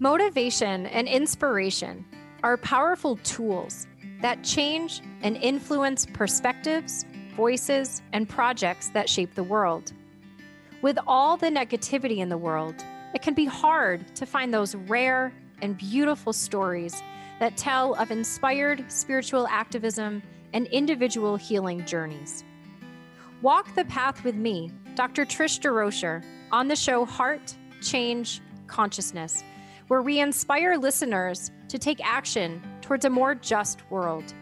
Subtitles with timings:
[0.00, 2.04] Motivation and inspiration
[2.44, 3.88] are powerful tools
[4.22, 9.92] that change and influence perspectives, voices, and projects that shape the world.
[10.82, 12.76] With all the negativity in the world,
[13.12, 15.32] it can be hard to find those rare
[15.62, 17.02] and beautiful stories
[17.40, 20.22] that tell of inspired spiritual activism
[20.52, 22.44] and individual healing journeys.
[23.42, 25.26] Walk the path with me, Dr.
[25.26, 29.42] Trish DeRocher, on the show Heart, Change, Consciousness
[29.88, 34.32] where we inspire listeners to take action towards a more just world.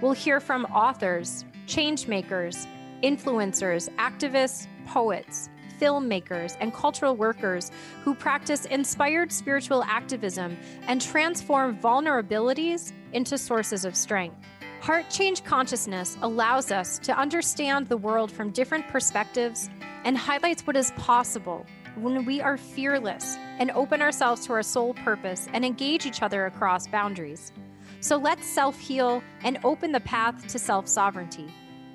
[0.00, 2.66] We'll hear from authors, changemakers,
[3.02, 5.48] influencers, activists, poets,
[5.80, 7.70] filmmakers, and cultural workers
[8.02, 14.36] who practice inspired spiritual activism and transform vulnerabilities into sources of strength.
[14.80, 19.68] Heart Change Consciousness allows us to understand the world from different perspectives
[20.04, 24.94] and highlights what is possible when we are fearless and open ourselves to our soul
[24.94, 27.52] purpose and engage each other across boundaries.
[28.00, 31.46] So let's self heal and open the path to self sovereignty.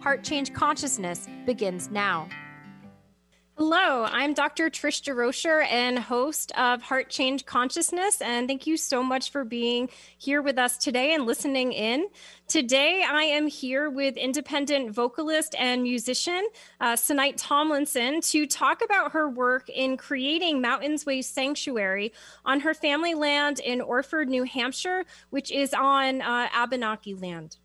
[0.02, 2.28] Heart Change Consciousness begins now.
[3.58, 4.70] Hello, I'm Dr.
[4.70, 8.22] Trish DeRocher and host of Heart Change Consciousness.
[8.22, 12.08] And thank you so much for being here with us today and listening in.
[12.48, 16.48] Today, I am here with independent vocalist and musician
[16.80, 16.96] uh,
[17.38, 22.14] Tomlinson to talk about her work in creating Mountains Way Sanctuary
[22.46, 27.58] on her family land in Orford, New Hampshire, which is on uh, Abenaki land.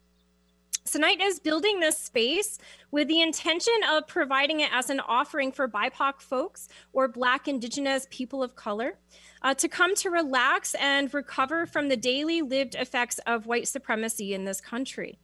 [0.84, 2.58] Sanait is building this space
[2.90, 8.06] with the intention of providing it as an offering for BIPOC folks or Black, Indigenous
[8.10, 8.98] people of color
[9.42, 14.32] uh, to come to relax and recover from the daily lived effects of white supremacy
[14.34, 15.18] in this country.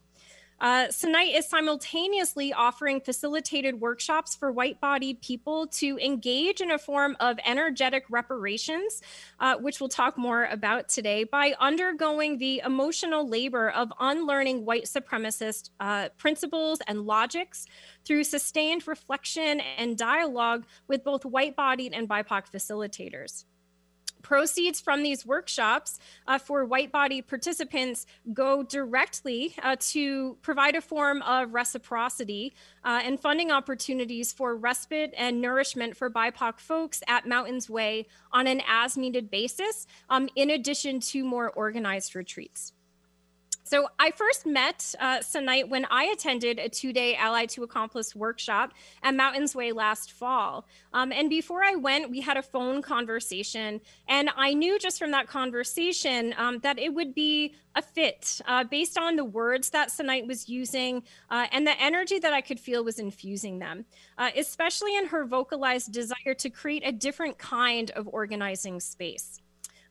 [0.60, 7.16] Uh, is simultaneously offering facilitated workshops for white bodied people to engage in a form
[7.20, 9.02] of energetic reparations,
[9.40, 14.84] uh, which we'll talk more about today, by undergoing the emotional labor of unlearning white
[14.84, 17.66] supremacist uh, principles and logics
[18.04, 23.44] through sustained reflection and dialogue with both white bodied and BIPOC facilitators
[24.26, 30.80] proceeds from these workshops uh, for white body participants go directly uh, to provide a
[30.80, 32.52] form of reciprocity
[32.84, 38.48] uh, and funding opportunities for respite and nourishment for BIPOC folks at Mountains Way on
[38.48, 42.72] an as needed basis, um, in addition to more organized retreats.
[43.66, 48.72] So I first met uh, Sanait when I attended a two-day Ally to Accomplice workshop
[49.02, 50.68] at Mountains Way last fall.
[50.92, 55.10] Um, and before I went, we had a phone conversation, and I knew just from
[55.10, 59.88] that conversation um, that it would be a fit uh, based on the words that
[59.88, 63.84] Sanait was using uh, and the energy that I could feel was infusing them,
[64.16, 69.40] uh, especially in her vocalized desire to create a different kind of organizing space.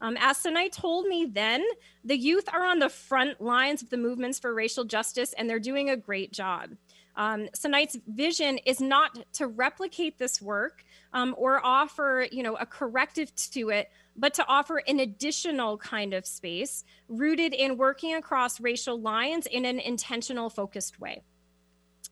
[0.05, 1.65] Um, as Sanait told me then,
[2.03, 5.57] the youth are on the front lines of the movements for racial justice, and they're
[5.57, 6.69] doing a great job.
[7.15, 12.67] Um, Sanait's vision is not to replicate this work um, or offer, you know, a
[12.67, 18.59] corrective to it, but to offer an additional kind of space rooted in working across
[18.59, 21.23] racial lines in an intentional, focused way.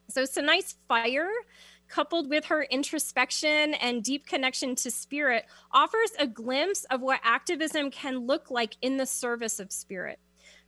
[0.10, 1.30] So Sanait's fire
[1.94, 7.92] coupled with her introspection and deep connection to spirit, offers a glimpse of what activism
[7.92, 10.18] can look like in the service of spirit.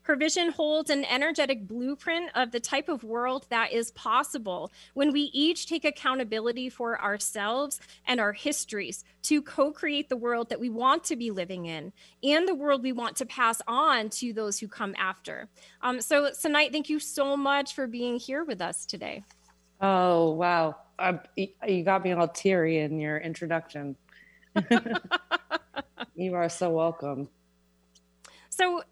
[0.04, 5.12] Her vision holds an energetic blueprint of the type of world that is possible when
[5.12, 10.60] we each take accountability for ourselves and our histories to co create the world that
[10.60, 14.32] we want to be living in and the world we want to pass on to
[14.32, 15.50] those who come after.
[15.82, 19.24] Um, so, Sanait, thank you so much for being here with us today.
[19.82, 20.76] Oh, wow.
[20.98, 23.96] Uh, you got me all teary in your introduction.
[26.16, 27.28] you are so welcome.
[28.50, 28.84] So,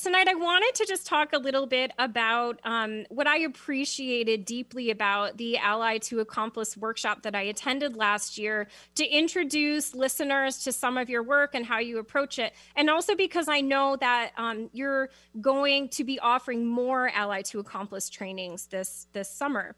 [0.00, 4.90] tonight I wanted to just talk a little bit about um, what I appreciated deeply
[4.90, 10.72] about the Ally to Accomplice workshop that I attended last year to introduce listeners to
[10.72, 12.54] some of your work and how you approach it.
[12.74, 15.10] And also because I know that um, you're
[15.40, 19.76] going to be offering more Ally to Accomplice trainings this, this summer.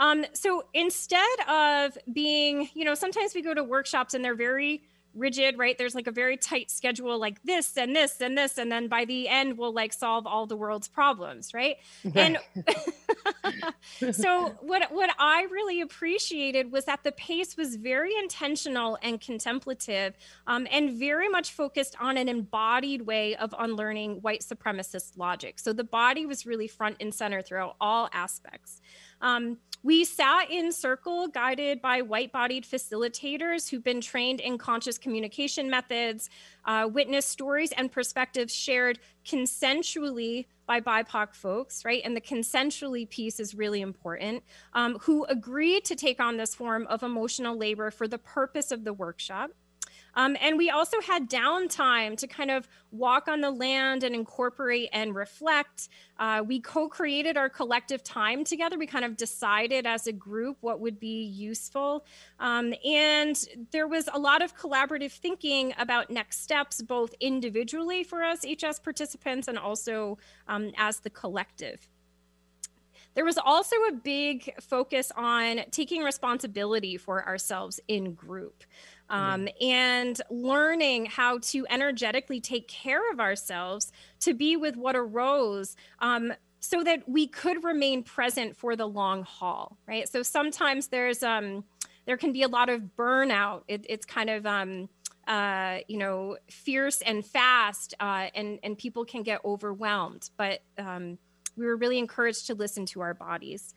[0.00, 4.82] Um, so instead of being, you know, sometimes we go to workshops and they're very
[5.14, 5.76] rigid, right?
[5.76, 9.04] There's like a very tight schedule, like this and this and this, and then by
[9.04, 11.76] the end, we'll like solve all the world's problems, right?
[12.14, 12.38] and
[14.14, 20.16] so what what I really appreciated was that the pace was very intentional and contemplative,
[20.46, 25.58] um, and very much focused on an embodied way of unlearning white supremacist logic.
[25.58, 28.80] So the body was really front and center throughout all aspects.
[29.20, 34.98] Um, we sat in circle guided by white bodied facilitators who've been trained in conscious
[34.98, 36.28] communication methods,
[36.66, 42.02] uh, witness stories and perspectives shared consensually by BIPOC folks, right?
[42.04, 44.44] And the consensually piece is really important,
[44.74, 48.84] um, who agreed to take on this form of emotional labor for the purpose of
[48.84, 49.50] the workshop.
[50.14, 54.88] Um, and we also had downtime to kind of walk on the land and incorporate
[54.92, 55.88] and reflect.
[56.18, 58.78] Uh, we co created our collective time together.
[58.78, 62.04] We kind of decided as a group what would be useful.
[62.38, 63.36] Um, and
[63.70, 68.78] there was a lot of collaborative thinking about next steps, both individually for us HS
[68.80, 70.18] participants and also
[70.48, 71.88] um, as the collective.
[73.14, 78.62] There was also a big focus on taking responsibility for ourselves in group
[79.10, 85.76] um, and learning how to energetically take care of ourselves to be with what arose.
[85.98, 90.06] Um, so that we could remain present for the long haul, right?
[90.06, 91.64] So sometimes there's um,
[92.04, 93.62] there can be a lot of burnout.
[93.66, 94.90] It, it's kind of um,
[95.26, 100.28] uh, you know fierce and fast, uh, and and people can get overwhelmed.
[100.36, 101.18] But um,
[101.56, 103.74] we were really encouraged to listen to our bodies.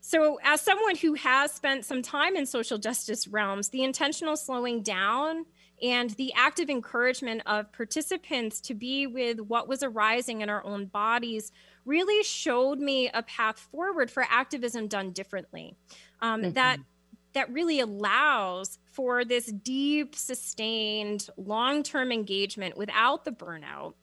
[0.00, 4.82] So, as someone who has spent some time in social justice realms, the intentional slowing
[4.82, 5.44] down
[5.82, 10.86] and the active encouragement of participants to be with what was arising in our own
[10.86, 11.52] bodies
[11.84, 15.74] really showed me a path forward for activism done differently.
[16.20, 16.52] Um, mm-hmm.
[16.52, 16.78] That
[17.32, 23.94] that really allows for this deep, sustained, long term engagement without the burnout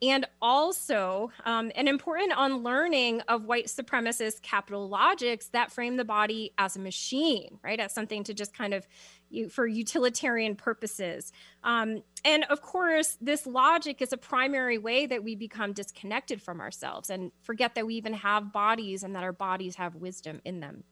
[0.00, 6.52] and also um, an important unlearning of white supremacist capital logics that frame the body
[6.56, 7.80] as a machine, right?
[7.80, 8.86] As something to just kind of
[9.30, 11.32] you, for utilitarian purposes.
[11.64, 16.60] Um, and of course, this logic is a primary way that we become disconnected from
[16.60, 20.60] ourselves and forget that we even have bodies and that our bodies have wisdom in
[20.60, 20.84] them.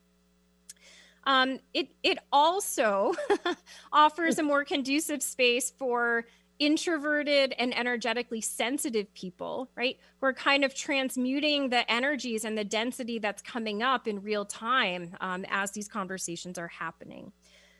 [1.25, 3.14] Um, it, it also
[3.93, 6.25] offers a more conducive space for
[6.58, 9.99] introverted and energetically sensitive people, right?
[10.20, 14.44] Who are kind of transmuting the energies and the density that's coming up in real
[14.44, 17.32] time um, as these conversations are happening.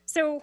[0.05, 0.43] So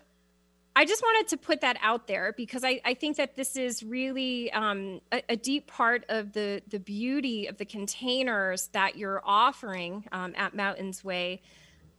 [0.75, 3.83] I just wanted to put that out there because I, I think that this is
[3.83, 9.21] really um, a, a, deep part of the, the beauty of the containers that you're
[9.23, 11.43] offering um, at Mountains Way.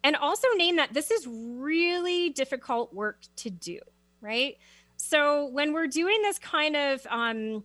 [0.03, 3.79] And also name that this is really difficult work to do,
[4.21, 4.59] right?
[5.07, 7.63] So when we're doing this kind of um,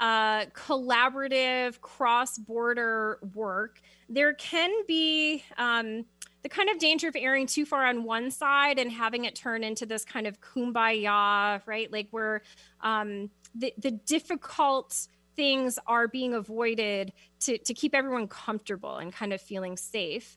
[0.00, 6.04] uh, collaborative cross-border work, there can be um,
[6.42, 9.62] the kind of danger of erring too far on one side and having it turn
[9.62, 11.90] into this kind of kumbaya, right?
[11.92, 12.42] Like where
[12.80, 15.06] um, the, the difficult
[15.36, 17.12] things are being avoided
[17.42, 20.36] to, to keep everyone comfortable and kind of feeling safe.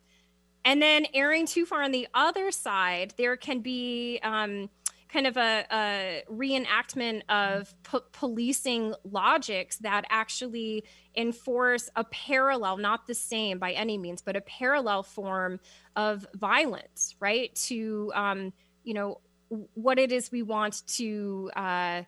[0.63, 4.69] And then erring too far on the other side, there can be um,
[5.10, 10.84] kind of a, a reenactment of po- policing logics that actually
[11.16, 15.60] enforce a parallel, not the same by any means, but a parallel form
[15.96, 17.54] of violence, right?
[17.56, 18.54] To, um,
[18.84, 19.22] you know,
[19.74, 22.01] what it is we want to uh,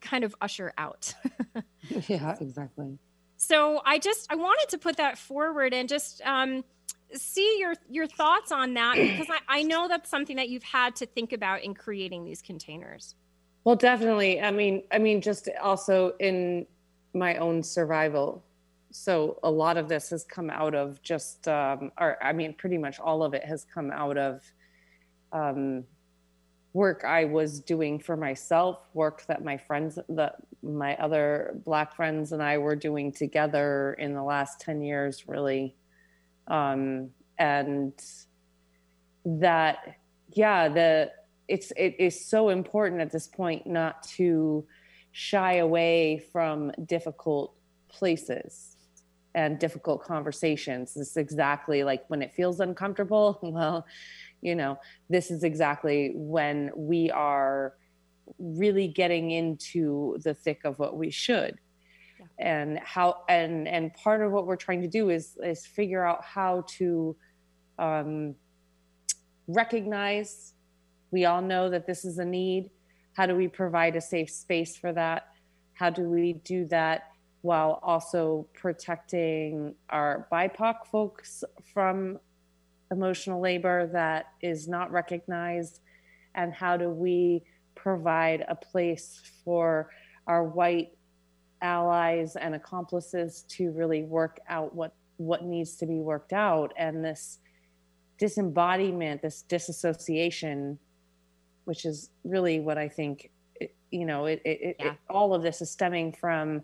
[0.00, 1.14] kind of usher out.
[2.08, 2.98] yeah, exactly.
[3.36, 6.64] So I just I wanted to put that forward and just um,
[7.12, 10.96] see your your thoughts on that because I, I know that's something that you've had
[10.96, 13.14] to think about in creating these containers.
[13.64, 14.40] Well, definitely.
[14.42, 16.66] I mean, I mean, just also in
[17.14, 18.44] my own survival.
[18.90, 22.78] So a lot of this has come out of just, um, or I mean, pretty
[22.78, 24.42] much all of it has come out of
[25.32, 25.84] um,
[26.74, 32.32] work I was doing for myself, work that my friends, that my other Black friends
[32.32, 35.74] and I were doing together in the last 10 years, really
[36.48, 37.92] um, and
[39.24, 39.96] that
[40.32, 41.10] yeah the
[41.48, 44.64] it's it is so important at this point not to
[45.12, 47.54] shy away from difficult
[47.88, 48.76] places
[49.36, 50.94] and difficult conversations.
[50.94, 53.86] This is exactly like when it feels uncomfortable well
[54.40, 57.74] you know this is exactly when we are
[58.38, 61.58] really getting into the thick of what we should
[62.38, 66.24] and how and and part of what we're trying to do is is figure out
[66.24, 67.16] how to
[67.78, 68.34] um,
[69.46, 70.54] recognize
[71.14, 72.70] we all know that this is a need.
[73.12, 75.28] How do we provide a safe space for that?
[75.74, 77.12] How do we do that
[77.42, 82.18] while also protecting our bipoc folks from
[82.90, 85.78] emotional labor that is not recognized?
[86.34, 87.44] And how do we
[87.76, 89.90] provide a place for
[90.26, 90.93] our white
[91.64, 97.04] allies and accomplices to really work out what what needs to be worked out and
[97.04, 97.38] this
[98.18, 100.78] disembodiment, this disassociation,
[101.64, 103.30] which is really what I think,
[103.90, 104.92] you know, it, it, yeah.
[104.92, 106.62] it, all of this is stemming from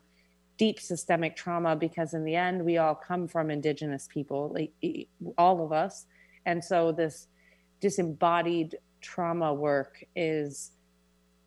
[0.58, 5.06] deep systemic trauma because in the end, we all come from indigenous people, like
[5.38, 6.06] all of us.
[6.44, 7.28] And so this
[7.80, 10.72] disembodied trauma work is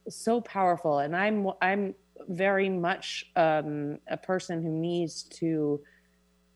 [0.09, 0.99] so powerful.
[0.99, 1.95] And I'm, I'm
[2.29, 5.81] very much um, a person who needs to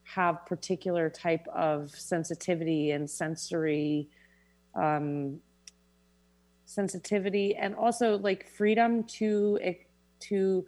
[0.03, 4.07] have particular type of sensitivity and sensory
[4.75, 5.39] um,
[6.65, 9.59] sensitivity and also like freedom to
[10.19, 10.65] to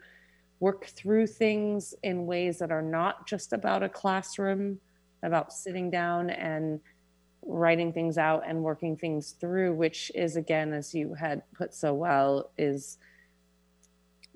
[0.59, 4.79] work through things in ways that are not just about a classroom
[5.23, 6.79] about sitting down and
[7.45, 11.93] writing things out and working things through which is again as you had put so
[11.93, 12.97] well is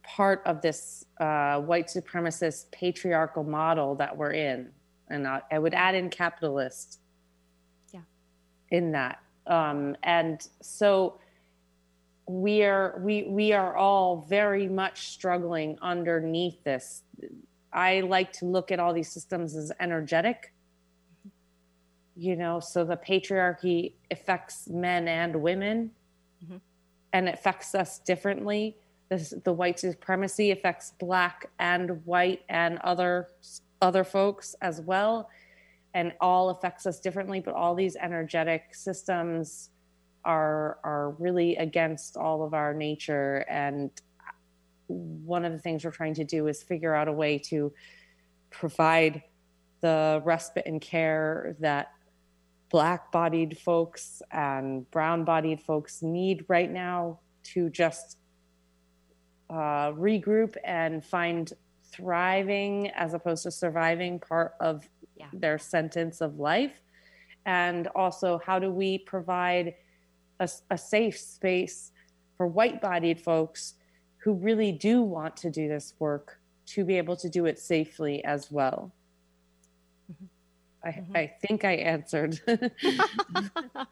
[0.04, 4.70] part of this uh, white supremacist patriarchal model that we're in.
[5.10, 7.00] And I, I would add in capitalist
[7.94, 8.02] yeah.
[8.70, 9.20] in that.
[9.48, 11.20] Um, and so
[12.26, 17.04] we are we we are all very much struggling underneath this.
[17.74, 20.54] I like to look at all these systems as energetic.
[22.16, 25.92] You know so the patriarchy affects men and women.
[26.44, 26.58] Mm-hmm.
[27.14, 28.76] and it affects us differently
[29.18, 33.30] the white supremacy affects black and white and other
[33.82, 35.30] other folks as well.
[35.96, 39.70] And all affects us differently but all these energetic systems
[40.26, 43.46] are are really against all of our nature.
[43.50, 43.92] And
[44.88, 47.74] one of the things we're trying to do is figure out a way to
[48.50, 49.24] provide
[49.82, 51.92] the respite and care that
[52.70, 58.18] black bodied folks and brown bodied folks need right now to just
[59.54, 61.54] uh, regroup and find
[61.86, 65.28] thriving as opposed to surviving part of yeah.
[65.32, 66.82] their sentence of life
[67.46, 69.76] and also how do we provide
[70.40, 71.92] a, a safe space
[72.36, 73.76] for white bodied folks
[74.18, 78.24] who really do want to do this work to be able to do it safely
[78.26, 78.92] as well
[80.12, 80.26] mm-hmm.
[80.84, 81.16] I, mm-hmm.
[81.16, 82.42] I think i answered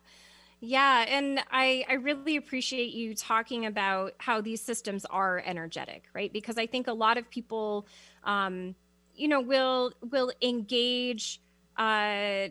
[0.63, 6.31] Yeah, and I I really appreciate you talking about how these systems are energetic, right?
[6.31, 7.87] Because I think a lot of people,
[8.23, 8.75] um,
[9.15, 11.41] you know, will will engage
[11.77, 12.49] uh,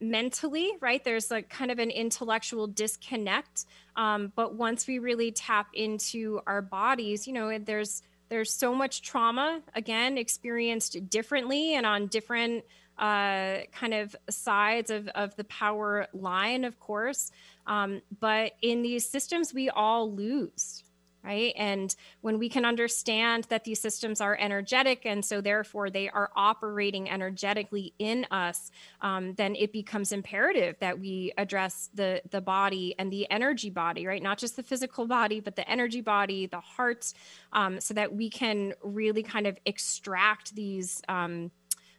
[0.00, 1.02] mentally, right?
[1.04, 6.60] There's like kind of an intellectual disconnect, um, but once we really tap into our
[6.60, 12.64] bodies, you know, there's there's so much trauma again experienced differently and on different
[12.98, 17.30] uh, kind of sides of, of the power line, of course.
[17.66, 20.84] Um, but in these systems, we all lose,
[21.24, 21.52] right?
[21.56, 26.30] And when we can understand that these systems are energetic and so therefore they are
[26.36, 28.70] operating energetically in us,
[29.00, 34.06] um, then it becomes imperative that we address the the body and the energy body,
[34.06, 34.22] right?
[34.22, 37.12] Not just the physical body, but the energy body, the heart,
[37.52, 41.02] um, so that we can really kind of extract these.
[41.08, 41.50] Um,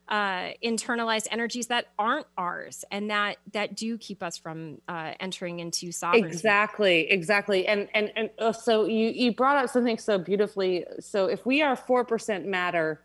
[0.10, 5.60] uh, internalized energies that aren't ours and that that do keep us from uh, entering
[5.60, 6.28] into sovereignty.
[6.28, 7.68] Exactly, exactly.
[7.68, 10.86] And and and uh, so you you brought up something so beautifully.
[11.00, 13.02] So if we are four percent matter,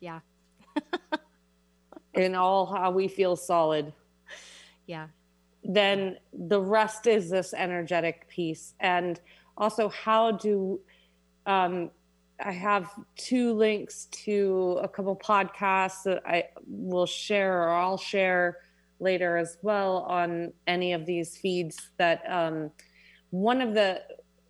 [0.00, 0.20] yeah,
[2.14, 3.92] in all how we feel solid,
[4.86, 5.08] yeah,
[5.62, 9.20] then the rest is this energetic piece, and
[9.58, 10.80] also how do
[11.46, 11.90] um,
[12.44, 18.58] I have two links to a couple podcasts that I will share or I'll share
[19.00, 22.70] later as well on any of these feeds that um,
[23.30, 24.02] one of the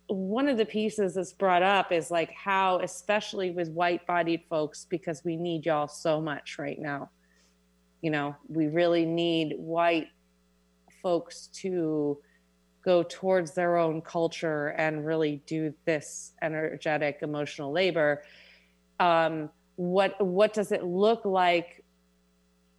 [0.07, 4.85] one of the pieces that's brought up is like how especially with white bodied folks
[4.87, 7.09] because we need y'all so much right now.
[8.01, 10.09] You know we really need white
[11.01, 12.19] folks to
[12.85, 18.21] go towards their own culture and really do this energetic emotional labor
[18.99, 21.83] um, what what does it look like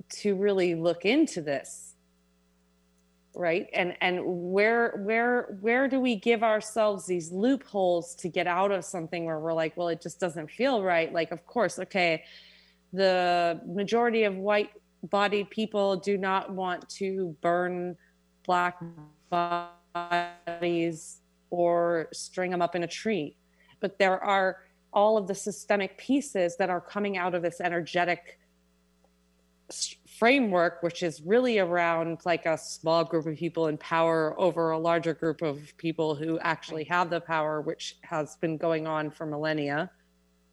[0.08, 1.94] to really look into this?
[3.34, 3.68] Right?
[3.74, 8.84] And and where where where do we give ourselves these loopholes to get out of
[8.84, 11.12] something where we're like well it just doesn't feel right?
[11.12, 12.24] Like of course okay
[12.92, 14.70] the majority of white
[15.10, 17.96] bodied people do not want to burn
[18.46, 18.78] black
[19.28, 19.75] bodies
[21.50, 23.36] or string them up in a tree.
[23.80, 24.58] But there are
[24.92, 28.38] all of the systemic pieces that are coming out of this energetic
[30.18, 34.78] framework, which is really around like a small group of people in power over a
[34.78, 39.26] larger group of people who actually have the power, which has been going on for
[39.26, 39.90] millennia.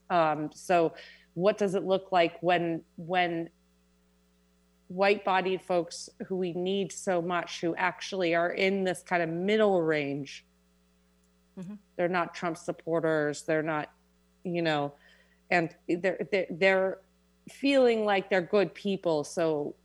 [0.10, 0.94] Um, so,
[1.36, 3.50] what does it look like when when
[4.88, 9.30] white bodied folks who we need so much who actually are in this kind of
[9.30, 10.46] middle range.
[11.60, 11.76] Mm-hmm.
[11.96, 13.44] They're not Trump supporters.
[13.44, 13.90] They're not,
[14.44, 14.94] you know,
[15.50, 17.00] and they're, they're, they're
[17.50, 19.24] feeling like they're good people.
[19.24, 19.76] So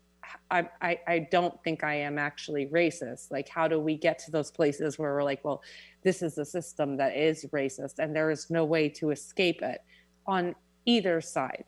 [0.50, 3.30] I, I, I don't think I am actually racist.
[3.30, 5.62] Like, how do we get to those places where we're like, well,
[6.02, 9.80] this is a system that is racist and there is no way to escape it
[10.26, 11.64] on either side?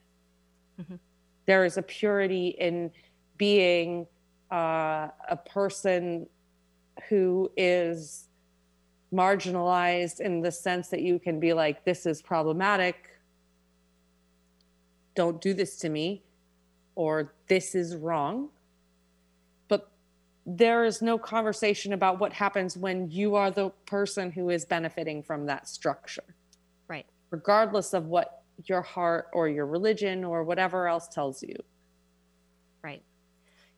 [0.81, 0.97] Mm-hmm.
[1.47, 2.91] There is a purity in
[3.41, 4.07] being
[4.53, 6.27] uh, a person
[7.09, 8.29] who is
[9.15, 13.09] marginalized in the sense that you can be like, this is problematic.
[15.15, 16.23] Don't do this to me,
[16.95, 18.51] or this is wrong.
[19.69, 19.91] But
[20.45, 25.23] there is no conversation about what happens when you are the person who is benefiting
[25.23, 26.35] from that structure.
[26.89, 27.07] Right.
[27.31, 31.57] Regardless of what your heart or your religion or whatever else tells you.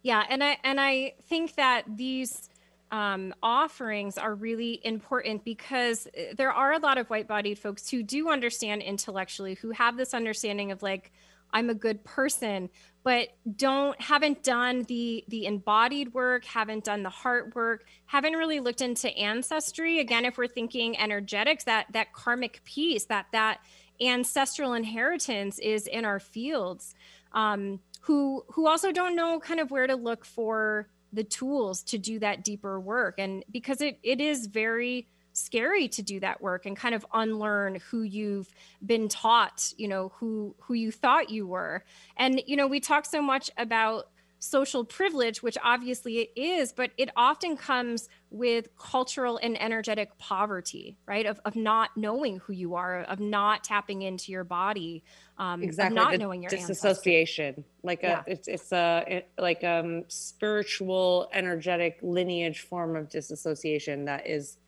[0.02, 2.48] Yeah, and I and I think that these
[2.90, 8.02] um, offerings are really important because uh, there are a lot of white-bodied folks who
[8.02, 11.12] do understand intellectually, who have this understanding of like
[11.54, 12.70] I'm a good person,
[13.04, 18.60] but don't haven't done the the embodied work, haven't done the heart work, haven't really
[18.60, 20.00] looked into ancestry.
[20.00, 23.60] Again, if we're thinking energetics, that that karmic piece, that that
[24.00, 26.94] ancestral inheritance is in our fields.
[27.32, 31.98] Um, who who also don't know kind of where to look for the tools to
[31.98, 36.66] do that deeper work and because it it is very scary to do that work
[36.66, 38.52] and kind of unlearn who you've
[38.84, 41.82] been taught you know who who you thought you were
[42.16, 44.08] and you know we talk so much about
[44.42, 50.96] social privilege, which obviously it is, but it often comes with cultural and energetic poverty,
[51.06, 51.26] right?
[51.26, 55.04] Of, of not knowing who you are, of not tapping into your body,
[55.42, 55.96] um, exactly.
[55.96, 57.64] not the knowing your disassociation, ancestors.
[57.82, 58.22] like a yeah.
[58.28, 64.58] it's it's a it, like um spiritual, energetic lineage form of disassociation that is,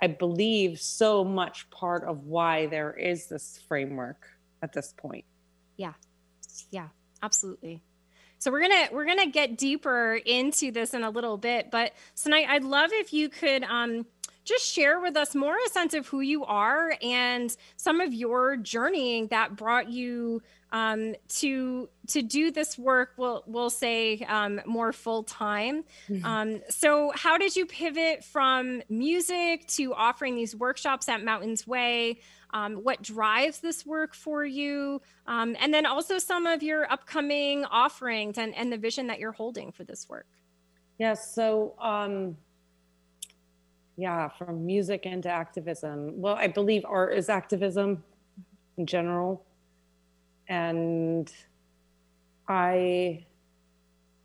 [0.00, 4.26] I believe, so much part of why there is this framework
[4.60, 5.24] at this point.
[5.76, 5.92] Yeah,
[6.70, 6.88] yeah,
[7.22, 7.80] absolutely.
[8.38, 12.46] So we're gonna we're gonna get deeper into this in a little bit, but tonight
[12.48, 14.04] I'd love if you could um,
[14.46, 18.56] just share with us more a sense of who you are and some of your
[18.56, 23.12] journeying that brought you um, to to do this work.
[23.16, 25.84] We'll we'll say um, more full time.
[26.08, 26.24] Mm-hmm.
[26.24, 32.20] Um, so, how did you pivot from music to offering these workshops at Mountains Way?
[32.56, 37.64] um, what drives this work for you, um, and then also some of your upcoming
[37.66, 40.26] offerings and, and the vision that you're holding for this work.
[40.98, 41.18] Yes.
[41.18, 42.36] Yeah, so, um,
[43.96, 46.20] yeah, from music into activism.
[46.20, 48.04] Well, I believe art is activism
[48.76, 49.44] in general.
[50.48, 51.32] And
[52.46, 53.24] I,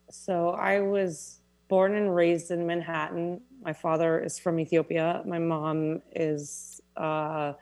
[0.09, 3.41] so I was born and raised in Manhattan.
[3.63, 5.23] My father is from Ethiopia.
[5.25, 7.53] My mom is uh,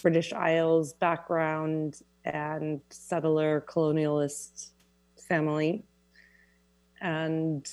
[0.00, 4.70] British Isles background and settler colonialist
[5.28, 5.84] family.
[7.02, 7.68] And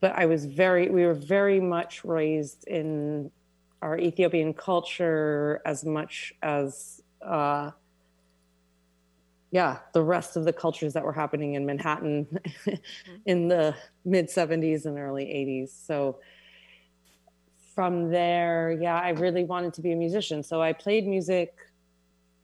[0.00, 3.30] but I was very we were very much raised in
[3.82, 7.70] our Ethiopian culture as much as uh,
[9.50, 12.26] yeah, the rest of the cultures that were happening in Manhattan
[13.26, 13.74] in the
[14.04, 15.70] mid 70s and early 80s.
[15.70, 16.18] So
[17.74, 20.42] from there, yeah, I really wanted to be a musician.
[20.42, 21.54] So I played music.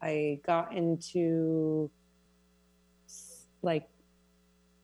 [0.01, 1.91] I got into
[3.63, 3.89] like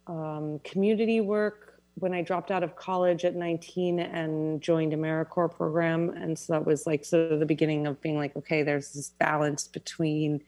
[0.07, 6.11] um, community work when I dropped out of college at 19 and joined AmeriCorps program.
[6.11, 9.11] And so that was like sort of the beginning of being like, okay, there's this
[9.19, 10.43] balance between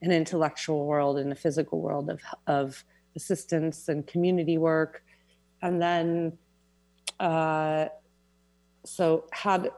[0.00, 2.84] an intellectual world and a physical world of, of
[3.16, 5.04] assistance and community work.
[5.60, 6.38] And then
[7.18, 7.86] uh,
[8.84, 9.70] so had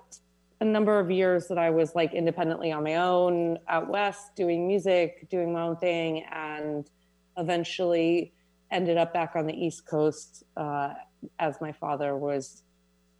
[0.60, 4.66] a number of years that I was like independently on my own out west doing
[4.66, 6.88] music, doing my own thing, and
[7.36, 8.33] eventually
[8.74, 10.94] ended up back on the East Coast uh,
[11.38, 12.62] as my father was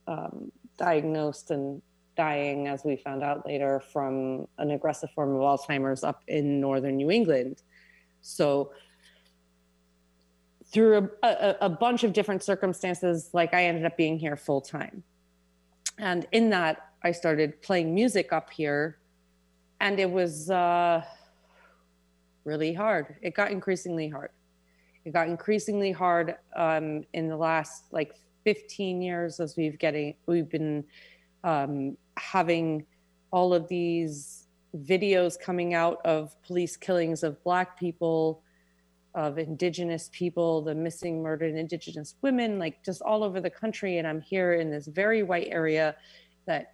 [0.06, 1.80] um, diagnosed and
[2.16, 6.96] dying, as we found out later, from an aggressive form of Alzheimer's up in northern
[6.96, 7.62] New England.
[8.20, 8.72] So
[10.66, 14.60] through a, a, a bunch of different circumstances, like I ended up being here full
[14.60, 15.02] time
[15.98, 18.98] and in that i started playing music up here
[19.80, 21.02] and it was uh,
[22.44, 23.16] really hard.
[23.22, 24.30] It got increasingly hard
[25.04, 28.14] it got increasingly hard um, in the last like
[28.44, 30.84] 15 years as we've getting we've been
[31.44, 32.86] um, having
[33.30, 38.42] all of these videos coming out of police killings of black people
[39.14, 43.98] of indigenous people the missing murdered indigenous women like just all over the country.
[43.98, 45.96] And i'm here in this very white area
[46.46, 46.72] that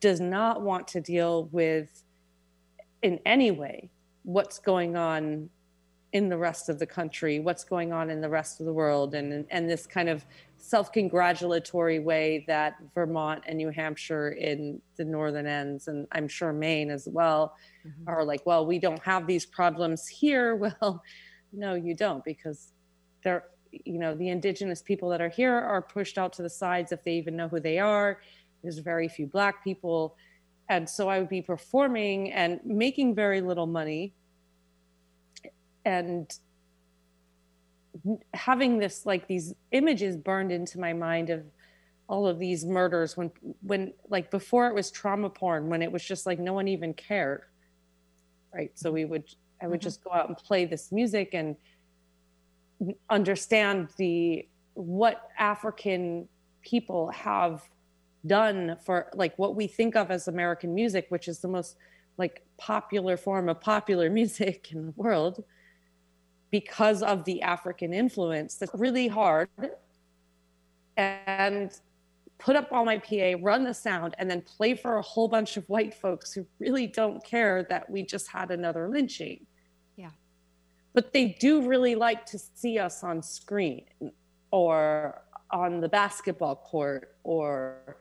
[0.00, 2.02] does not want to deal with
[3.02, 3.90] in any way
[4.24, 5.48] what's going on
[6.12, 9.14] in the rest of the country, what's going on in the rest of the world,
[9.14, 10.24] and and this kind of
[10.58, 16.90] self-congratulatory way that Vermont and New Hampshire in the northern ends, and I'm sure Maine
[16.90, 18.08] as well, mm-hmm.
[18.08, 20.54] are like, well, we don't have these problems here.
[20.80, 21.02] Well,
[21.54, 22.72] no, you don't, because
[23.22, 26.92] they're you know the indigenous people that are here are pushed out to the sides
[26.92, 28.20] if they even know who they are.
[28.62, 30.16] There's very few black people.
[30.68, 34.14] And so I would be performing and making very little money
[35.84, 36.38] and
[38.34, 41.44] having this like these images burned into my mind of
[42.08, 43.30] all of these murders when
[43.62, 46.92] when like before it was trauma porn when it was just like no one even
[46.94, 47.42] cared
[48.52, 49.24] right so we would
[49.62, 49.84] i would mm-hmm.
[49.84, 51.56] just go out and play this music and
[53.10, 56.26] understand the what african
[56.62, 57.62] people have
[58.26, 61.76] done for like what we think of as american music which is the most
[62.18, 65.44] like popular form of popular music in the world
[66.52, 69.48] because of the African influence that's really hard
[70.98, 71.72] and
[72.38, 75.56] put up all my PA, run the sound, and then play for a whole bunch
[75.56, 79.46] of white folks who really don't care that we just had another lynching.
[79.96, 80.10] Yeah.
[80.92, 83.86] But they do really like to see us on screen
[84.50, 87.96] or on the basketball court or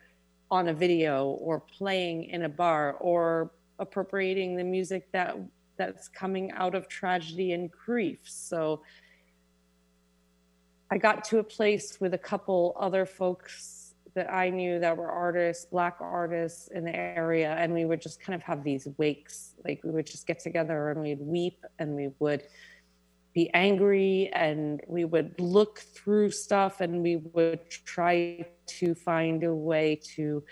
[0.49, 5.37] on a video or playing in a bar or appropriating the music that
[5.81, 8.19] that's coming out of tragedy and grief.
[8.25, 8.83] So
[10.91, 15.09] I got to a place with a couple other folks that I knew that were
[15.09, 19.55] artists, black artists in the area, and we would just kind of have these wakes.
[19.65, 22.43] Like we would just get together and we'd weep and we would
[23.33, 29.55] be angry and we would look through stuff and we would try to find a
[29.55, 30.43] way to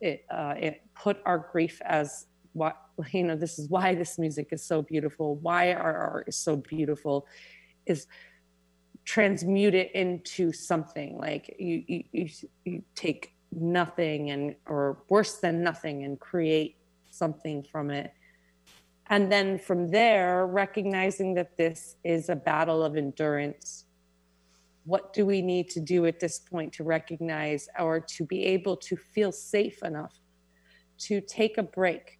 [0.00, 2.76] it, uh, it put our grief as what
[3.12, 6.56] you know this is why this music is so beautiful why our art is so
[6.56, 7.26] beautiful
[7.86, 8.06] is
[9.04, 11.18] transmute it into something.
[11.18, 12.28] Like you you, you,
[12.64, 16.76] you take nothing and or worse than nothing and create
[17.10, 18.12] something from it.
[19.08, 23.86] And then from there recognizing that this is a battle of endurance
[24.84, 28.74] what do we need to do at this point to recognize or to be able
[28.74, 30.14] to feel safe enough
[30.98, 32.19] to take a break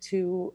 [0.00, 0.52] to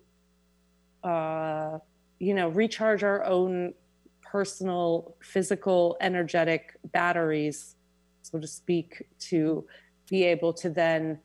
[1.04, 1.78] uh,
[2.20, 3.74] you know recharge our own
[4.22, 7.76] personal physical energetic batteries
[8.24, 9.66] so to speak to
[10.10, 11.20] be able to then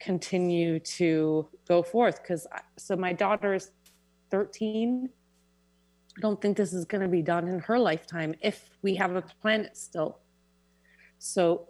[0.00, 2.22] continue to go forth.
[2.22, 3.70] Because so my daughter is
[4.30, 5.08] 13
[6.16, 9.14] i don't think this is going to be done in her lifetime if we have
[9.14, 10.18] a planet still.
[11.18, 11.68] So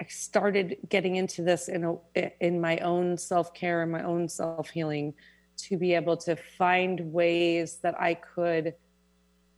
[0.00, 4.28] I started getting into this in a, in my own self care and my own
[4.28, 5.14] self healing
[5.56, 8.74] to be able to find ways that I could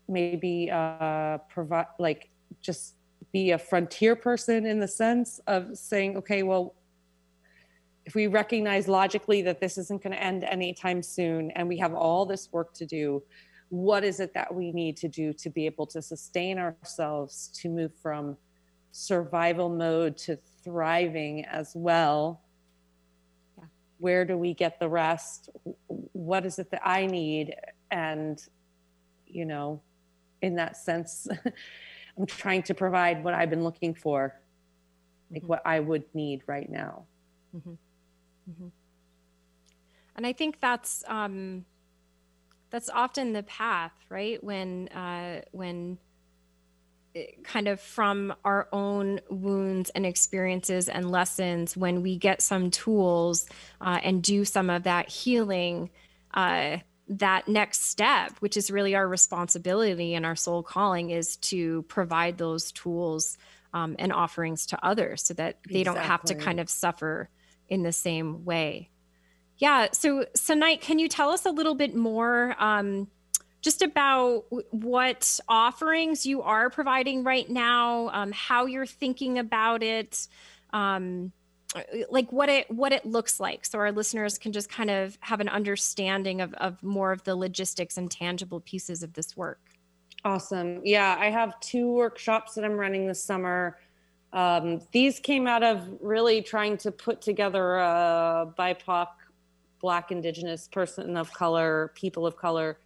[0.09, 2.95] maybe uh, provide like just
[3.33, 6.75] be a frontier person in the sense of saying, okay, well,
[8.07, 11.93] if we recognize logically that this isn't going to end anytime soon and we have
[11.93, 13.23] all this work to do,
[13.69, 17.69] what is it that we need to do to be able to sustain ourselves to
[17.69, 18.37] move from
[18.93, 22.41] survival mode to thriving as well
[23.57, 23.65] yeah.
[23.99, 25.51] where do we get the rest
[25.87, 27.55] what is it that i need
[27.91, 28.45] and
[29.27, 29.81] you know
[30.43, 31.29] in that sense
[32.19, 34.41] i'm trying to provide what i've been looking for
[35.31, 35.49] like mm-hmm.
[35.49, 37.05] what i would need right now
[37.57, 37.71] mm-hmm.
[38.51, 38.69] Mm-hmm.
[40.17, 41.65] and i think that's um
[42.71, 45.99] that's often the path right when uh when
[47.43, 53.47] kind of from our own wounds and experiences and lessons when we get some tools
[53.81, 55.91] uh, and do some of that healing
[56.35, 56.79] uh,
[57.09, 62.37] that next step which is really our responsibility and our soul calling is to provide
[62.39, 63.39] those tools
[63.73, 65.85] um, and offerings to others so that they exactly.
[65.85, 67.31] don't have to kind of suffer
[67.69, 68.91] in the same way
[69.57, 73.09] yeah so Sanait can you tell us a little bit more um,
[73.61, 80.29] just about what offerings you are providing right now, um, how you're thinking about it,
[80.73, 81.33] um,
[82.11, 85.41] like what it what it looks like, so our listeners can just kind of have
[85.41, 89.61] an understanding of, of more of the logistics and tangible pieces of this work.
[90.25, 90.81] Awesome.
[90.85, 93.79] Yeah, I have two workshops that I'm running this summer.
[94.33, 99.09] Um, these came out of really trying to put together a BIPOC,
[99.81, 102.79] Black, Indigenous person of color, people of color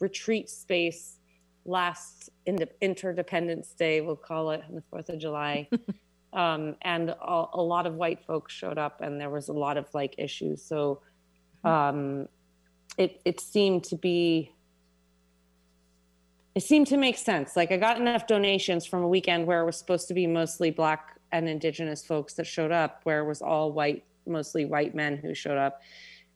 [0.00, 1.18] retreat space
[1.64, 5.68] last in Interdependence Day, we'll call it, on the 4th of July.
[6.32, 9.76] um, and a, a, lot of white folks showed up, and there was a lot
[9.76, 10.62] of like issues.
[10.62, 11.02] So
[11.64, 12.28] um,
[12.96, 14.52] it, it seemed to be
[16.54, 17.54] it seemed to make sense.
[17.54, 20.72] Like I got enough donations from a weekend where it was supposed to be mostly
[20.72, 25.16] black and indigenous folks that showed up, where it was all white, mostly white men
[25.16, 25.82] who showed up,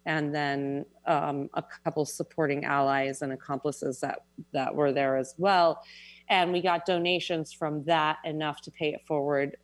[0.06, 5.82] and then um, a couple supporting allies and accomplices that that were there as well.
[6.28, 9.56] And we got donations from that enough to pay it forward,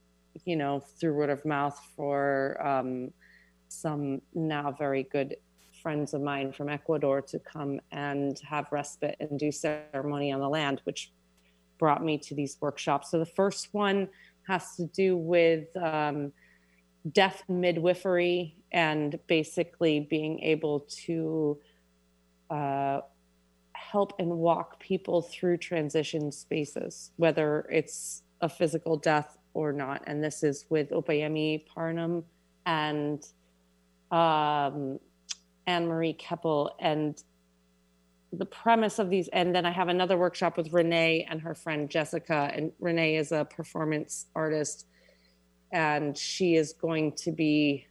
[0.45, 3.11] you know, through word of mouth for um,
[3.69, 5.37] some now very good
[5.83, 10.49] friends of mine from Ecuador to come and have respite and do ceremony on the
[10.49, 11.13] land, which
[11.79, 13.11] brought me to these workshops.
[13.11, 14.09] So the first one
[14.47, 16.33] has to do with um,
[17.13, 21.59] death midwifery and basically being able to
[22.51, 23.01] uh,
[23.73, 30.03] help and walk people through transition spaces, whether it's a physical death or not.
[30.07, 32.25] And this is with Opeyemi Parham
[32.67, 33.25] and
[34.11, 34.99] um,
[35.67, 36.75] Anne Marie Keppel.
[36.81, 37.23] And
[38.33, 41.89] the premise of these, and then I have another workshop with Renee and her friend
[41.89, 42.51] Jessica.
[42.55, 44.87] And Renee is a performance artist,
[45.73, 47.87] and she is going to be,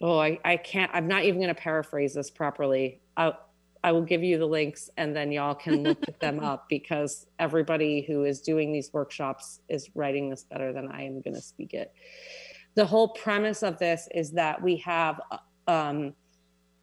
[0.00, 3.00] oh, I, I can't, I'm not even going to paraphrase this properly.
[3.16, 3.32] I,
[3.84, 8.02] I will give you the links and then y'all can look them up because everybody
[8.02, 11.74] who is doing these workshops is writing this better than I am going to speak
[11.74, 11.92] it.
[12.74, 15.20] The whole premise of this is that we have
[15.66, 16.14] um,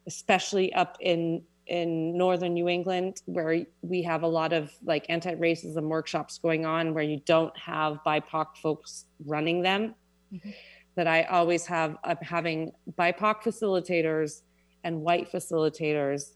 [0.06, 5.82] especially up in in northern New England, where we have a lot of like anti-racism
[5.82, 9.96] workshops going on, where you don't have BIPOC folks running them.
[10.32, 10.50] Mm-hmm.
[10.96, 14.42] That I always have I'm having BIPOC facilitators
[14.82, 16.32] and white facilitators,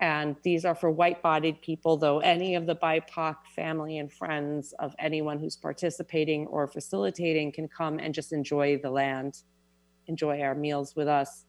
[0.00, 1.96] and these are for white-bodied people.
[1.96, 7.68] Though any of the BIPOC family and friends of anyone who's participating or facilitating can
[7.68, 9.42] come and just enjoy the land,
[10.08, 11.44] enjoy our meals with us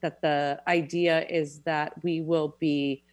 [0.00, 3.04] that the idea is that we will be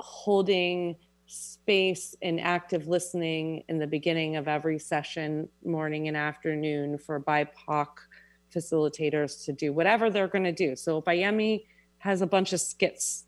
[0.00, 0.96] holding
[1.28, 7.86] space and active listening in the beginning of every session, morning and afternoon, for BIPOC
[8.54, 10.74] facilitators to do whatever they're going to do.
[10.74, 11.66] So Opeyemi
[11.98, 13.26] has a bunch of skits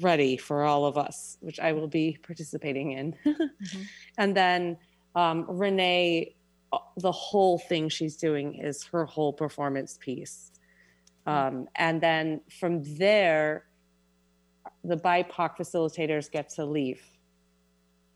[0.00, 3.14] ready for all of us, which I will be participating in.
[3.24, 3.82] mm-hmm.
[4.18, 4.76] And then
[5.14, 6.34] um, Renee,
[6.96, 10.50] the whole thing she's doing is her whole performance piece.
[11.24, 13.66] Um, and then from there,
[14.84, 17.02] the BIPOC facilitators get to leave.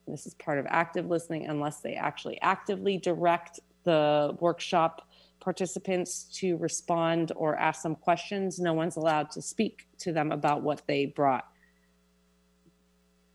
[0.07, 5.09] This is part of active listening, unless they actually actively direct the workshop
[5.41, 8.59] participants to respond or ask them questions.
[8.59, 11.47] No one's allowed to speak to them about what they brought.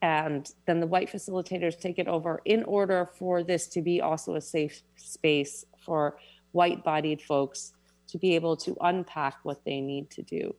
[0.02, 4.36] And then the white facilitators take it over in order for this to be also
[4.36, 6.18] a safe space for
[6.52, 7.74] white bodied folks
[8.10, 10.54] to be able to unpack what they need to do.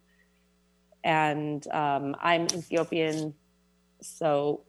[1.06, 3.32] And um, I'm Ethiopian,
[4.02, 4.64] so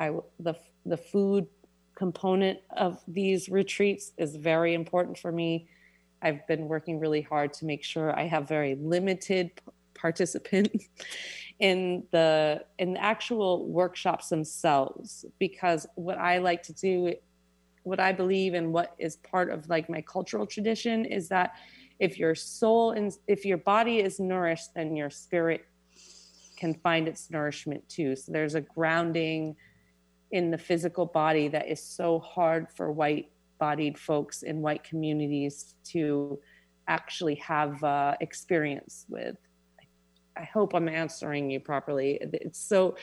[0.00, 1.46] I the the food
[1.94, 5.68] component of these retreats is very important for me.
[6.22, 9.52] I've been working really hard to make sure I have very limited
[9.94, 10.88] participants
[11.60, 17.14] in the in the actual workshops themselves because what I like to do
[17.84, 21.54] what I believe and what is part of like my cultural tradition is that
[22.00, 25.64] if your soul and if your body is nourished then your spirit
[26.56, 29.54] can find its nourishment too so there's a grounding
[30.32, 35.76] in the physical body that is so hard for white bodied folks in white communities
[35.84, 36.38] to
[36.88, 39.36] actually have uh, experience with
[40.36, 42.18] I hope I'm answering you properly.
[42.20, 42.96] It's so,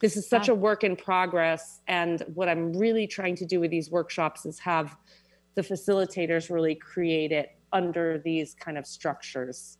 [0.00, 1.82] this is such a work in progress.
[1.86, 4.96] And what I'm really trying to do with these workshops is have
[5.54, 9.78] the facilitators really create it under these kind of structures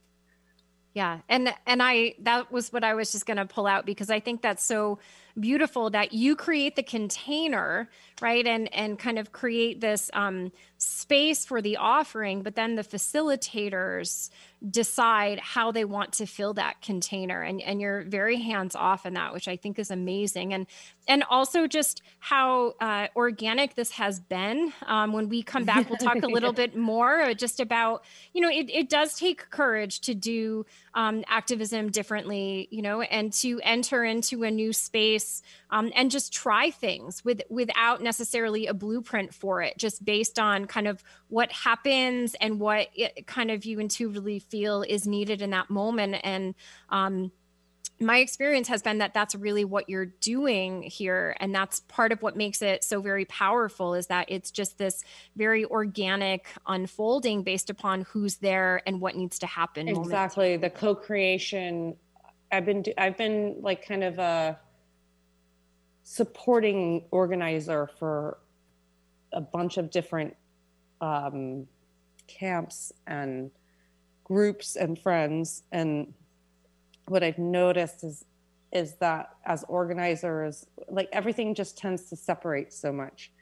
[0.94, 4.10] yeah and and i that was what i was just going to pull out because
[4.10, 4.98] i think that's so
[5.38, 7.88] beautiful that you create the container
[8.20, 10.50] right and and kind of create this um,
[10.82, 14.30] space for the offering but then the facilitators
[14.68, 17.42] decide how they want to fill that container.
[17.42, 20.52] And and you're very hands off in that which i think is amazing.
[20.52, 20.66] And
[21.08, 24.72] and also just how uh, organic this has been.
[24.86, 28.50] Um, when we come back we'll talk a little bit more just about you know
[28.50, 34.04] it, it does take courage to do um, activism differently you know and to enter
[34.04, 39.62] into a new space um, and just try things with without necessarily a blueprint for
[39.62, 44.38] it just based on kind of what happens and what it kind of you intuitively
[44.38, 46.16] feel is needed in that moment.
[46.22, 46.54] And
[46.88, 47.32] um,
[47.98, 51.36] my experience has been that that's really what you're doing here.
[51.40, 55.02] And that's part of what makes it so very powerful is that it's just this
[55.36, 60.56] very organic unfolding based upon who's there and what needs to happen exactly.
[60.56, 60.62] moment.
[60.62, 61.96] the co-creation.
[62.52, 64.58] I've been i've been like kind of a
[66.02, 68.38] supporting organizer for
[69.32, 70.34] a bunch of different
[71.00, 71.66] um,
[72.26, 73.50] camps and
[74.24, 76.12] groups and friends and
[77.08, 78.24] what I've noticed is
[78.72, 83.32] is that as organizers, like everything just tends to separate so much.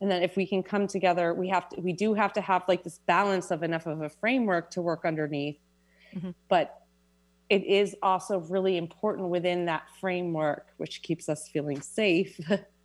[0.00, 2.62] And then if we can come together, we have to we do have to have
[2.68, 5.58] like this balance of enough of a framework to work underneath.
[6.14, 6.30] Mm-hmm.
[6.48, 6.82] But
[7.50, 12.38] it is also really important within that framework, which keeps us feeling safe,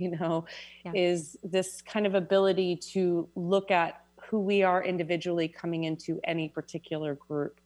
[0.00, 0.46] you know,
[0.84, 0.92] yeah.
[0.94, 6.48] is this kind of ability to look at who we are individually coming into any
[6.48, 7.59] particular group.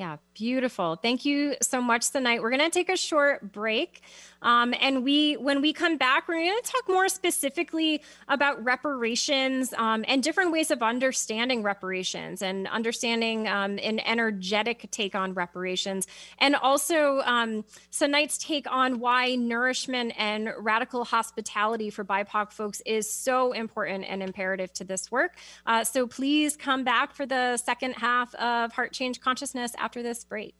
[0.00, 0.96] Yeah, beautiful.
[0.96, 2.40] Thank you so much Sanait.
[2.40, 4.00] We're going to take a short break.
[4.40, 9.74] Um, and we, when we come back, we're going to talk more specifically about reparations
[9.76, 16.06] um, and different ways of understanding reparations and understanding um, an energetic take on reparations.
[16.38, 23.12] And also um, Sanait's take on why nourishment and radical hospitality for BIPOC folks is
[23.12, 25.36] so important and imperative to this work.
[25.66, 30.24] Uh, so please come back for the second half of Heart Change Consciousness after this
[30.24, 30.54] break.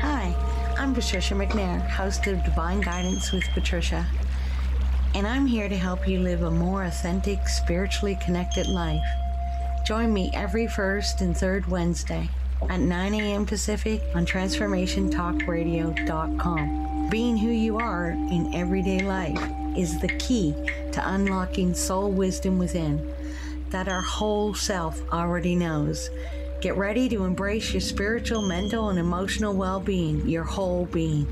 [0.00, 0.34] Hi,
[0.78, 4.06] I'm Patricia McNair, host of Divine Guidance with Patricia,
[5.14, 9.04] and I'm here to help you live a more authentic, spiritually connected life.
[9.84, 12.30] Join me every first and third Wednesday
[12.68, 13.46] at 9 a.m.
[13.46, 17.08] Pacific on TransformationTalkRadio.com.
[17.10, 19.40] Being who you are in everyday life
[19.76, 20.54] is the key
[20.92, 23.06] to unlocking soul wisdom within
[23.70, 26.10] that our whole self already knows
[26.60, 31.26] Get ready to embrace your spiritual, mental, and emotional well being, your whole being.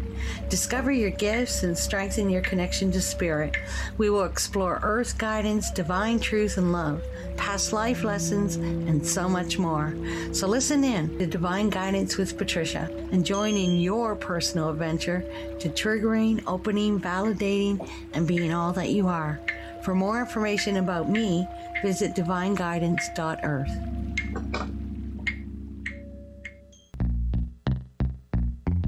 [0.48, 3.54] Discover your gifts and strengthen your connection to spirit.
[3.98, 7.02] We will explore earth guidance, divine truth, and love,
[7.36, 9.94] past life lessons, and so much more.
[10.32, 15.26] So listen in to Divine Guidance with Patricia and join in your personal adventure
[15.58, 19.38] to triggering, opening, validating, and being all that you are.
[19.88, 21.48] For more information about me,
[21.80, 23.70] visit divineguidance.earth.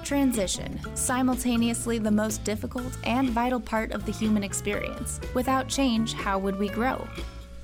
[0.03, 5.21] Transition, simultaneously the most difficult and vital part of the human experience.
[5.35, 7.07] Without change, how would we grow?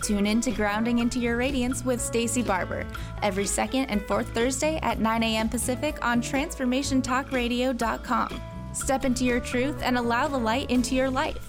[0.02, 2.86] Tune in to Grounding into Your Radiance with Stacie Barber
[3.22, 5.48] every second and fourth Thursday at 9 a.m.
[5.48, 8.42] Pacific on TransformationTalkRadio.com.
[8.72, 11.48] Step into your truth and allow the light into your life.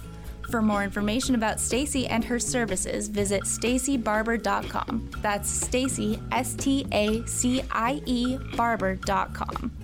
[0.50, 5.10] For more information about Stacie and her services, visit staciebarber.com.
[5.20, 9.83] That's Stacie S T A C I E barber.com.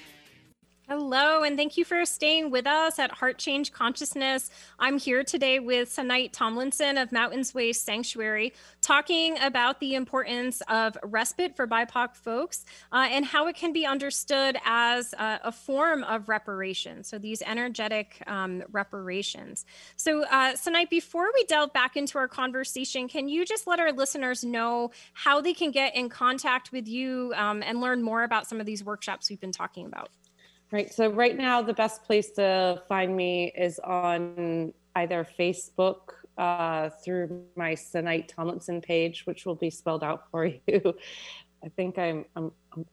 [0.91, 4.49] Hello, and thank you for staying with us at Heart Change Consciousness.
[4.77, 8.51] I'm here today with Sanait Tomlinson of Mountains Way Sanctuary,
[8.81, 13.85] talking about the importance of respite for BIPOC folks uh, and how it can be
[13.85, 17.05] understood as uh, a form of reparation.
[17.05, 19.63] So, these energetic um, reparations.
[19.95, 23.93] So, uh, Sanait, before we delve back into our conversation, can you just let our
[23.93, 28.45] listeners know how they can get in contact with you um, and learn more about
[28.45, 30.09] some of these workshops we've been talking about?
[30.71, 30.93] Right.
[30.93, 37.43] So right now, the best place to find me is on either Facebook uh, through
[37.57, 40.95] my Sanait Tomlinson page, which will be spelled out for you.
[41.63, 42.51] I think I'm, I'm,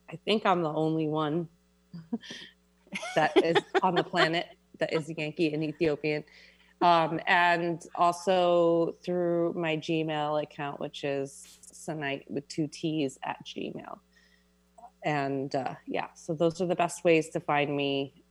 [0.09, 1.47] I think I'm the only one
[3.15, 4.47] that is on the planet
[4.79, 6.23] that is Yankee and Ethiopian.
[6.81, 13.99] um, and also through my Gmail account, which is Sanait with two T's at Gmail.
[15.03, 18.23] And uh, yeah, so those are the best ways to find me.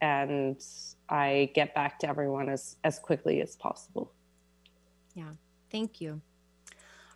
[0.00, 0.62] And
[1.08, 4.12] I get back to everyone as, as quickly as possible.
[5.14, 5.30] Yeah,
[5.70, 6.20] thank you.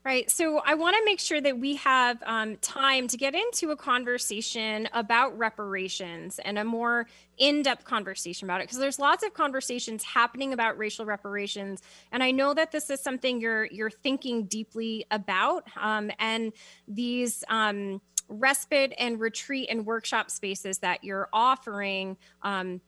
[0.02, 0.30] Right.
[0.30, 3.76] So I want to make sure that we have um, time to get into a
[3.76, 7.06] conversation about reparations and a more
[7.36, 11.82] in depth conversation about it because there's lots of conversations happening about racial reparations.
[12.12, 15.64] And I know that this is something you're, you're thinking deeply about.
[15.78, 16.54] Um, and
[16.88, 18.00] these, um,
[18.30, 22.80] respite and retreat and workshop spaces that you're offering um,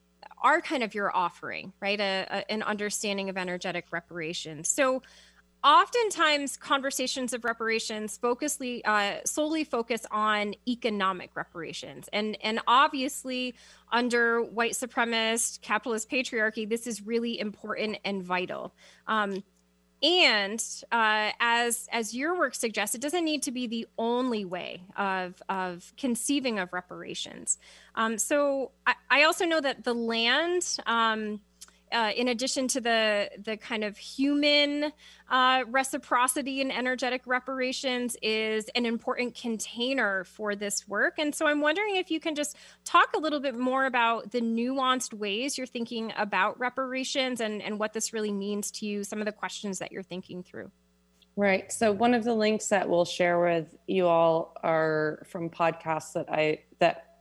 [0.42, 2.00] are kind of your offering, right?
[2.00, 4.68] A, a, an understanding of energetic reparations.
[4.68, 5.02] So,
[5.64, 13.54] oftentimes conversations of reparations focusly uh, solely focus on economic reparations and and obviously
[13.92, 18.74] under white supremacist capitalist patriarchy this is really important and vital
[19.06, 19.42] um,
[20.02, 24.82] and uh, as as your work suggests it doesn't need to be the only way
[24.96, 27.58] of of conceiving of reparations.
[27.94, 31.40] Um, so I, I, also know that the land um,
[31.92, 34.92] uh, in addition to the the kind of human
[35.30, 41.18] uh, reciprocity and energetic reparations, is an important container for this work.
[41.18, 44.40] And so I'm wondering if you can just talk a little bit more about the
[44.40, 49.20] nuanced ways you're thinking about reparations and, and what this really means to you, some
[49.20, 50.70] of the questions that you're thinking through.
[51.34, 51.72] Right.
[51.72, 56.26] So one of the links that we'll share with you all are from podcasts that
[56.30, 57.11] I that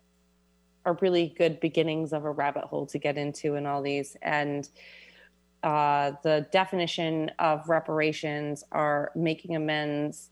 [0.86, 4.18] are really good beginnings of a rabbit hole to get into in all these.
[4.22, 4.68] And
[5.64, 10.32] uh, the definition of reparations are making amends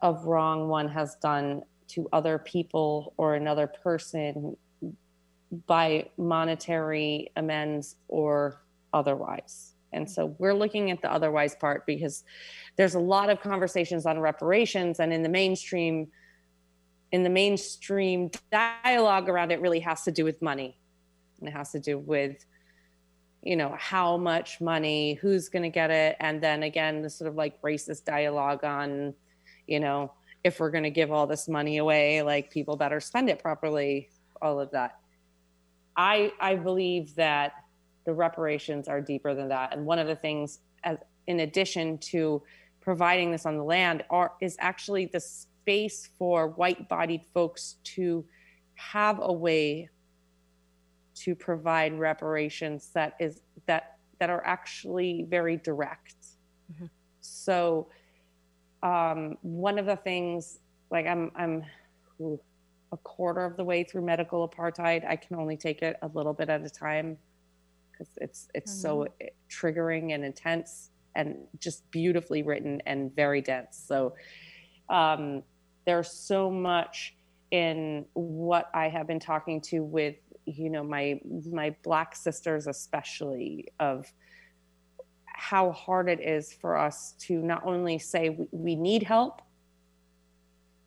[0.00, 4.56] of wrong one has done to other people or another person
[5.66, 8.62] by monetary amends or
[8.92, 9.74] otherwise.
[9.92, 12.24] And so we're looking at the otherwise part because
[12.76, 16.08] there's a lot of conversations on reparations, and in the mainstream,
[17.12, 20.78] in the mainstream dialogue around it really has to do with money.
[21.40, 22.44] And it has to do with
[23.42, 27.28] you know how much money who's going to get it and then again the sort
[27.28, 29.14] of like racist dialogue on
[29.68, 33.30] you know if we're going to give all this money away like people better spend
[33.30, 34.10] it properly
[34.42, 34.96] all of that.
[35.96, 37.52] I i believe that
[38.04, 39.74] the reparations are deeper than that.
[39.74, 40.96] And one of the things as
[41.26, 42.42] in addition to
[42.80, 48.24] providing this on the land are is actually this space for white bodied folks to
[48.74, 49.86] have a way
[51.14, 56.16] to provide reparations that is that that are actually very direct
[56.72, 56.86] mm-hmm.
[57.20, 57.86] so
[58.82, 60.60] um, one of the things
[60.90, 61.62] like i'm i'm
[62.22, 62.40] ooh,
[62.92, 66.32] a quarter of the way through medical apartheid i can only take it a little
[66.32, 67.18] bit at a time
[67.92, 68.80] because it's it's mm-hmm.
[68.80, 69.06] so
[69.50, 74.14] triggering and intense and just beautifully written and very dense so
[74.88, 75.42] um,
[75.88, 77.16] there's so much
[77.50, 81.18] in what I have been talking to with you know my
[81.50, 84.12] my black sisters especially of
[85.24, 89.40] how hard it is for us to not only say we, we need help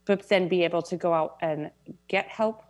[0.06, 1.72] but then be able to go out and
[2.08, 2.64] get help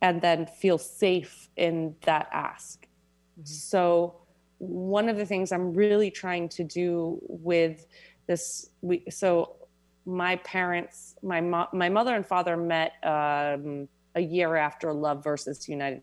[0.00, 3.44] and then feel safe in that ask mm-hmm.
[3.44, 4.16] so
[4.58, 7.86] one of the things i'm really trying to do with
[8.26, 9.56] this we so
[10.04, 15.68] my parents, my mo- my mother and father met um, a year after Love versus
[15.68, 16.02] United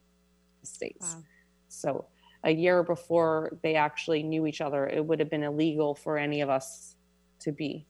[0.63, 1.15] States.
[1.15, 1.23] Wow.
[1.67, 2.05] So
[2.43, 6.41] a year before they actually knew each other, it would have been illegal for any
[6.41, 6.95] of us
[7.41, 7.85] to be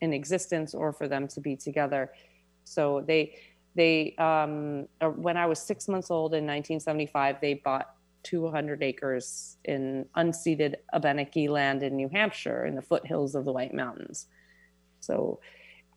[0.00, 2.12] in existence or for them to be together.
[2.64, 3.36] So they
[3.74, 9.56] they um, uh, when I was six months old in 1975, they bought 200 acres
[9.64, 14.26] in unceded Abenaki land in New Hampshire in the foothills of the White Mountains.
[15.00, 15.40] So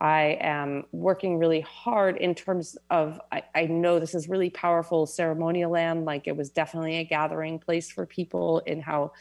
[0.01, 5.05] I am working really hard in terms of, I, I, know this is really powerful
[5.05, 6.03] ceremonial land.
[6.03, 9.13] Like it was definitely a gathering place for people in how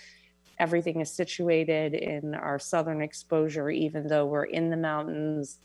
[0.58, 5.60] everything is situated in our southern exposure, even though we're in the mountains,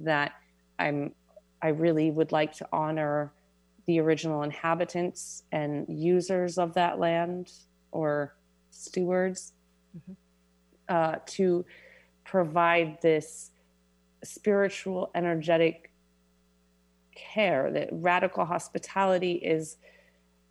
[0.00, 0.32] that
[0.78, 1.12] I'm,
[1.62, 3.32] I really would like to honor
[3.86, 7.52] the original inhabitants and users of that land
[7.90, 8.34] or
[8.70, 9.52] stewards
[9.96, 10.12] mm-hmm.
[10.88, 11.64] uh, to
[12.30, 13.50] provide this
[14.22, 15.90] spiritual, energetic
[17.14, 17.70] care.
[17.72, 19.76] That radical hospitality is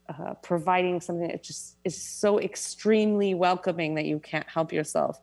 [0.09, 5.19] uh, providing something that just is so extremely welcoming that you can't help yourself.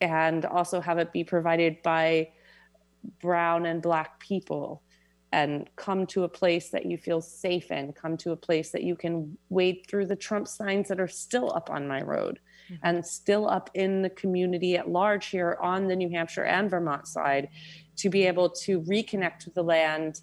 [0.00, 2.30] And also have it be provided by
[3.20, 4.82] brown and black people
[5.30, 8.82] and come to a place that you feel safe in, come to a place that
[8.82, 12.40] you can wade through the Trump signs that are still up on my road.
[12.82, 17.06] And still up in the community at large here on the New Hampshire and Vermont
[17.06, 17.48] side
[17.96, 20.20] to be able to reconnect with the land,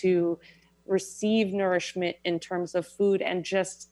[0.00, 0.38] to
[0.86, 3.90] receive nourishment in terms of food and just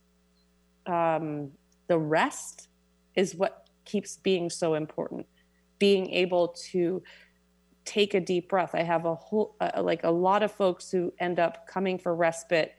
[0.86, 1.50] um,
[1.88, 2.68] the rest
[3.16, 5.26] is what keeps being so important.
[5.78, 7.02] Being able to
[7.84, 8.74] take a deep breath.
[8.74, 12.14] I have a whole, uh, like a lot of folks who end up coming for
[12.14, 12.74] respite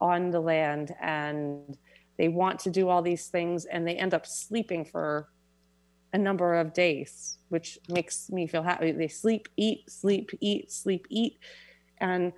[0.00, 1.76] on the land and
[2.18, 5.28] they want to do all these things and they end up sleeping for
[6.12, 8.92] a number of days, which makes me feel happy.
[8.92, 11.38] They sleep, eat, sleep, eat, sleep, eat,
[11.98, 12.32] and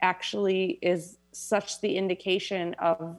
[0.00, 3.18] actually is such the indication of,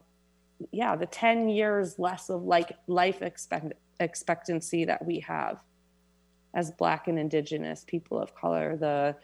[0.71, 5.59] yeah, the 10 years less of like life expect- expectancy that we have
[6.53, 9.15] as Black and Indigenous people of color, the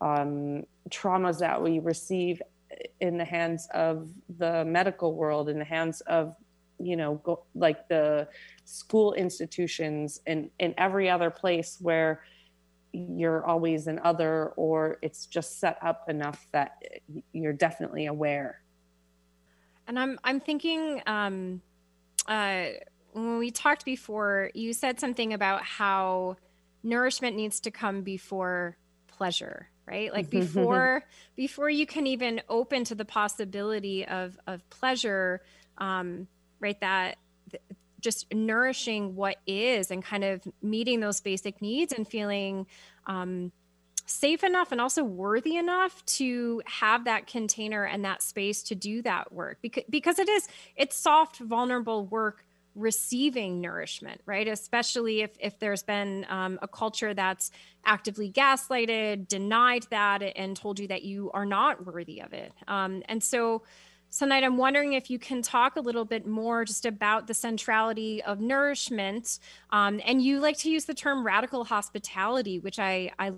[0.00, 2.42] um, traumas that we receive
[3.00, 4.08] in the hands of
[4.38, 6.34] the medical world, in the hands of,
[6.78, 8.28] you know, go, like the
[8.64, 12.22] school institutions and in every other place where
[12.92, 16.82] you're always an other or it's just set up enough that
[17.32, 18.62] you're definitely aware.
[19.86, 21.60] And I'm I'm thinking um,
[22.26, 22.66] uh,
[23.12, 26.36] when we talked before, you said something about how
[26.82, 30.12] nourishment needs to come before pleasure right?
[30.12, 31.04] Like before
[31.36, 35.42] before you can even open to the possibility of of pleasure
[35.78, 36.26] um
[36.60, 37.18] right that
[37.50, 37.62] th-
[38.00, 42.66] just nourishing what is and kind of meeting those basic needs and feeling
[43.06, 43.52] um
[44.06, 49.02] safe enough and also worthy enough to have that container and that space to do
[49.02, 49.58] that work.
[49.60, 52.45] Because because it is it's soft vulnerable work
[52.76, 54.46] receiving nourishment, right?
[54.46, 57.50] Especially if, if there's been um, a culture that's
[57.84, 62.52] actively gaslighted, denied that, and told you that you are not worthy of it.
[62.68, 63.62] Um, and so,
[64.12, 68.22] Sanait, I'm wondering if you can talk a little bit more just about the centrality
[68.22, 69.40] of nourishment.
[69.70, 73.32] Um, and you like to use the term radical hospitality, which I, I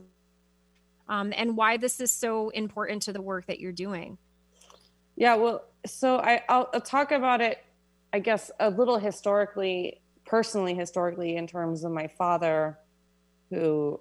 [1.09, 4.18] um, and why this is so important to the work that you're doing.
[5.16, 7.64] Yeah, well, so I, I'll, I'll talk about it
[8.13, 12.79] I guess a little historically, personally historically, in terms of my father,
[13.51, 14.01] who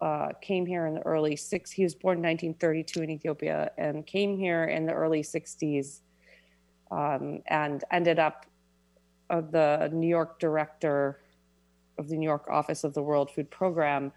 [0.00, 1.70] uh, came here in the early six.
[1.70, 6.00] He was born in 1932 in Ethiopia and came here in the early 60s,
[6.90, 8.46] um, and ended up
[9.30, 11.20] uh, the New York director
[11.98, 14.12] of the New York office of the World Food Program.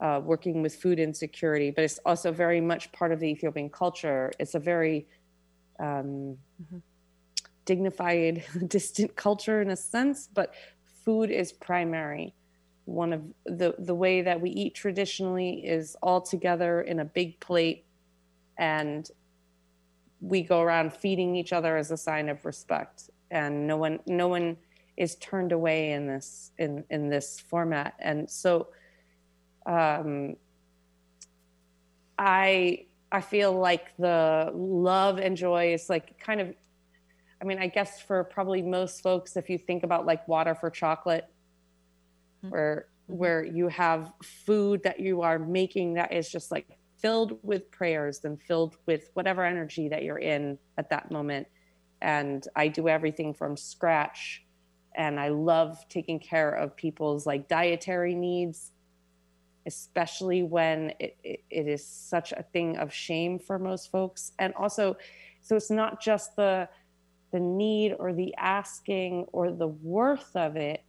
[0.00, 4.32] Uh, working with food insecurity, but it's also very much part of the Ethiopian culture.
[4.38, 5.06] It's a very
[5.78, 6.78] um, mm-hmm
[7.70, 10.54] dignified, distant culture in a sense, but
[11.04, 12.34] food is primary.
[12.84, 17.38] One of the the way that we eat traditionally is all together in a big
[17.38, 17.84] plate,
[18.58, 19.08] and
[20.20, 23.08] we go around feeding each other as a sign of respect.
[23.30, 24.56] And no one no one
[24.96, 27.94] is turned away in this in in this format.
[28.00, 28.70] And so,
[29.64, 30.34] um,
[32.18, 36.48] I I feel like the love and joy is like kind of
[37.40, 40.70] I mean, I guess for probably most folks, if you think about like water for
[40.70, 41.26] chocolate,
[42.44, 42.50] mm-hmm.
[42.50, 46.66] where where you have food that you are making that is just like
[47.00, 51.46] filled with prayers and filled with whatever energy that you're in at that moment.
[52.00, 54.44] And I do everything from scratch.
[54.94, 58.70] And I love taking care of people's like dietary needs,
[59.66, 64.32] especially when it, it, it is such a thing of shame for most folks.
[64.38, 64.96] And also,
[65.40, 66.68] so it's not just the
[67.32, 70.82] the need or the asking or the worth of it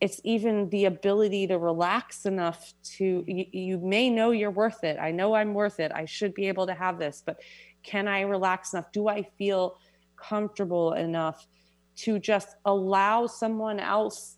[0.00, 4.98] it's even the ability to relax enough to you, you, may know you're worth it.
[5.00, 5.92] I know i'm worth it.
[5.94, 7.40] I should be able to have this but
[7.82, 8.92] can i relax enough?
[8.92, 9.78] Do i feel
[10.16, 11.46] comfortable enough
[11.96, 14.36] to just allow someone else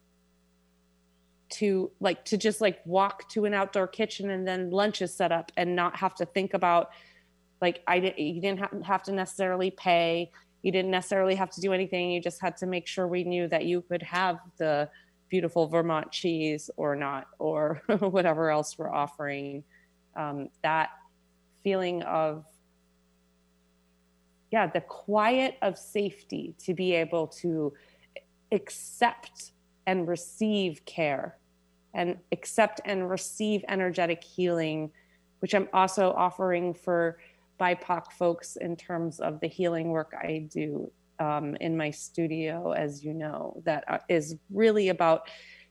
[1.49, 5.33] to like to just like walk to an outdoor kitchen and then lunch is set
[5.33, 6.91] up and not have to think about
[7.61, 10.31] like i didn't you didn't have to necessarily pay
[10.67, 12.11] you didn't necessarily have to do anything.
[12.11, 14.91] You just had to make sure we knew that you could have the
[15.29, 19.63] beautiful Vermont cheese or not, or whatever else we're offering.
[20.17, 20.89] Um, that
[21.63, 22.47] feeling of,
[24.51, 27.73] yeah, the quiet of safety to be able to
[28.51, 29.53] accept
[29.87, 31.39] and receive care
[31.95, 34.91] and accept and receive energetic healing,
[35.39, 37.19] which I'm also offering for
[37.59, 43.03] BIPOC folks in terms of the healing work I do um, in my studio, as
[43.05, 43.99] you know, that uh,
[44.51, 45.29] really about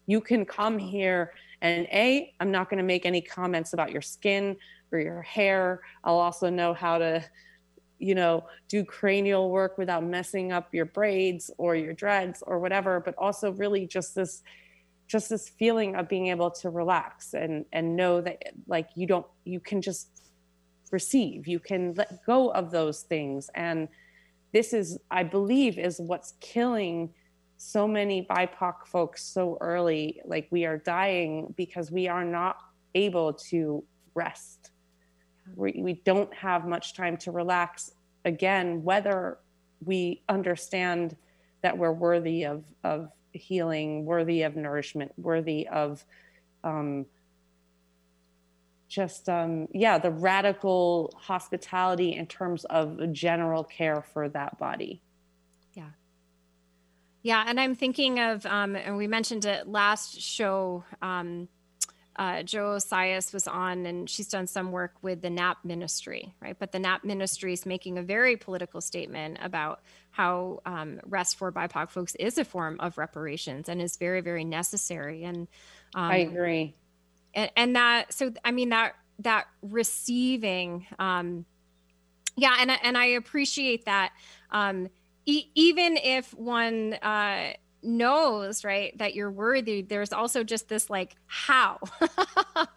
[0.08, 1.32] you can come here
[1.62, 4.58] And A, I'm not going to make any comments about your skin
[4.92, 5.82] or your hair.
[6.04, 7.24] I'll also know how to,
[7.98, 13.00] you know, do cranial work without messing up your braids or your dreads or whatever,
[13.00, 14.44] but also really just this
[15.08, 19.26] just this feeling of being able to relax and and know that like you don't
[19.44, 20.25] you can just
[20.92, 21.48] receive.
[21.48, 23.50] You can let go of those things.
[23.56, 23.88] And
[24.52, 27.14] this is i believe is what's killing
[27.58, 30.22] so many bipoc folks so early.
[30.26, 32.58] Like we are dying because we are not
[32.94, 33.84] able to
[34.14, 34.72] rest.
[35.56, 37.92] We, we don't have much time to relax.
[38.24, 39.40] Again whether
[39.84, 41.16] we understand
[41.62, 46.06] that we're worthy of of healing worthy of nourishment worthy of
[46.64, 47.06] um,
[48.88, 55.02] just um, yeah the radical hospitality in terms of general care for that body
[55.74, 55.90] yeah
[57.24, 61.48] yeah and i'm thinking of um, and we mentioned it last show um,
[62.18, 66.56] uh, Jo Osias was on, and she's done some work with the NAP ministry, right?
[66.58, 69.82] But the NAP ministry is making a very political statement about
[70.12, 74.46] how um, rest for BIPOC folks is a form of reparations and is very, very
[74.46, 75.26] necessary.
[75.26, 75.50] And
[75.94, 76.76] um, I agree
[77.36, 81.46] and, and that so i mean that that receiving um
[82.36, 84.12] yeah and and i appreciate that
[84.52, 84.90] um
[85.26, 87.54] e- even if one uh
[87.86, 91.80] knows right that you're worthy there's also just this like how.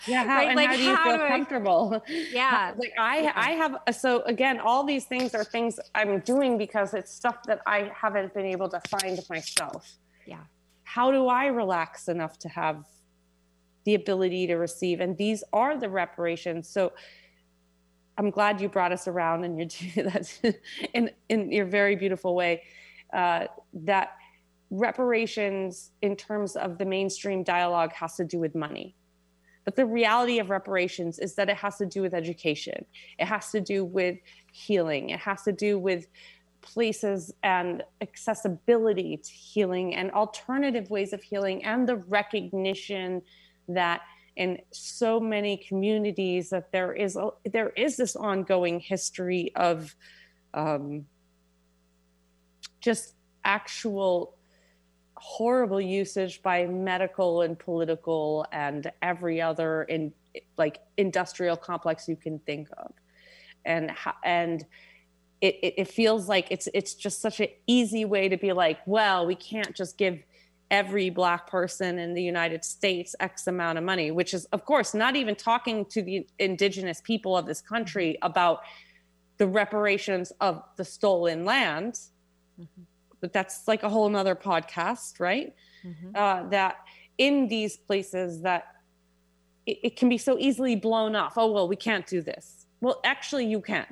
[0.07, 0.49] Yeah how, right?
[0.49, 2.03] and like, how do you how feel do comfortable?
[2.07, 6.59] I, yeah like i i have so again all these things are things i'm doing
[6.59, 9.97] because it's stuff that i haven't been able to find myself.
[10.27, 10.41] Yeah.
[10.85, 12.85] How do i relax enough to have
[13.89, 15.01] the ability to receive.
[15.01, 16.69] And these are the reparations.
[16.69, 16.93] So
[18.19, 20.59] I'm glad you brought us around and you're doing that
[20.93, 22.65] in, in your very beautiful way.
[23.15, 24.11] Uh, that
[24.71, 28.95] reparations, in terms of the mainstream dialogue, has to do with money.
[29.65, 32.85] But the reality of reparations is that it has to do with education,
[33.19, 34.19] it has to do with
[34.53, 36.09] healing, it has to do with
[36.61, 43.23] places and accessibility to healing and alternative ways of healing and the recognition
[43.69, 44.03] that
[44.37, 49.95] in so many communities that there is a, there is this ongoing history of
[50.55, 51.05] um,
[52.81, 53.15] just
[53.45, 54.35] actual
[55.17, 60.13] horrible usage by medical and political and every other in
[60.57, 62.93] like industrial complex you can think of.
[63.65, 63.91] And
[64.25, 64.65] and
[65.41, 69.25] it, it, feels like it's it's just such an easy way to be like well
[69.25, 70.19] we can't just give
[70.71, 74.95] every black person in the United States X amount of money, which is, of course,
[74.95, 78.61] not even talking to the indigenous people of this country about
[79.39, 81.95] the reparations of the stolen land.
[82.61, 82.83] Mm-hmm.
[83.21, 85.55] But that's like a whole nother podcast, right?
[85.85, 86.11] Mm-hmm.
[86.15, 86.77] Uh, that
[87.17, 88.75] in these places that
[89.67, 91.35] it, it can be so easily blown off.
[91.37, 92.67] Oh, well, we can't do this.
[92.81, 93.87] Well, actually, you can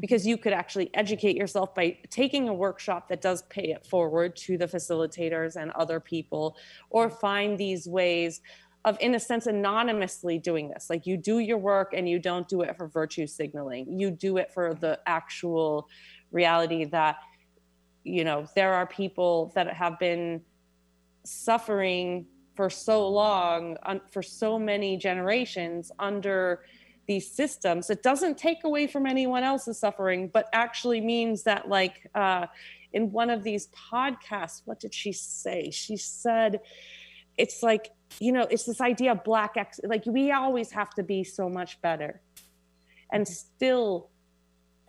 [0.00, 0.30] because mm-hmm.
[0.30, 4.58] you could actually educate yourself by taking a workshop that does pay it forward to
[4.58, 6.56] the facilitators and other people
[6.90, 7.16] or mm-hmm.
[7.18, 8.40] find these ways
[8.84, 10.88] of in a sense anonymously doing this.
[10.88, 13.98] Like you do your work and you don't do it for virtue signaling.
[13.98, 15.02] You do it for the mm-hmm.
[15.06, 15.88] actual
[16.30, 17.16] reality that
[18.04, 20.40] you know there are people that have been
[21.24, 23.76] suffering for so long
[24.10, 26.62] for so many generations under
[27.06, 27.90] these systems.
[27.90, 32.46] It doesn't take away from anyone else's suffering but actually means that like uh,
[32.92, 35.70] in one of these podcasts what did she say?
[35.70, 36.60] She said
[37.36, 37.90] it's like
[38.20, 41.48] you know it's this idea of black ex like we always have to be so
[41.48, 42.20] much better
[43.12, 44.10] and still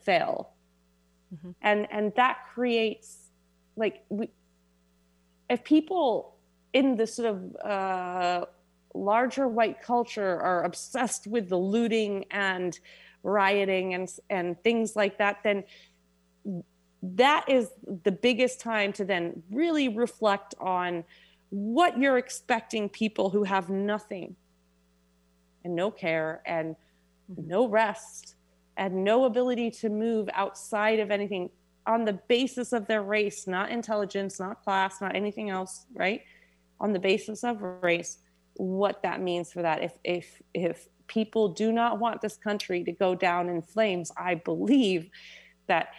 [0.04, 0.54] fail.
[1.34, 1.52] Mm-hmm.
[1.62, 3.28] and and that creates
[3.76, 4.30] like we
[5.50, 6.38] if people
[6.72, 8.46] in this sort of uh,
[8.98, 12.80] larger white culture are obsessed with the looting and
[13.24, 15.64] rioting and and things like that then
[17.02, 17.70] that is
[18.04, 21.04] the biggest time to then really reflect on
[21.50, 24.36] what you're expecting people who have nothing
[25.64, 26.76] and no care and
[27.32, 27.48] mm-hmm.
[27.48, 28.36] no rest
[28.78, 31.50] and no ability to move outside of anything
[31.86, 36.22] on the basis of their race, not intelligence, not class, not anything else, right?
[36.80, 38.20] On the basis of race,
[38.58, 39.84] what that means for that.
[39.84, 44.36] If if if people do not want this country to go down in flames, I
[44.36, 45.10] believe
[45.68, 45.90] that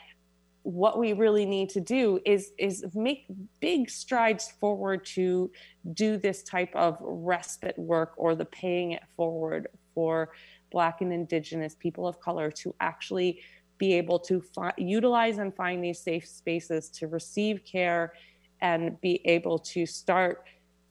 [0.62, 3.24] what we really need to do is is make
[3.60, 5.50] big strides forward to
[5.94, 10.30] do this type of respite work or the paying it forward for
[10.70, 13.40] black and indigenous people of color to actually
[13.78, 18.12] be able to fi- utilize and find these safe spaces to receive care
[18.60, 20.44] and be able to start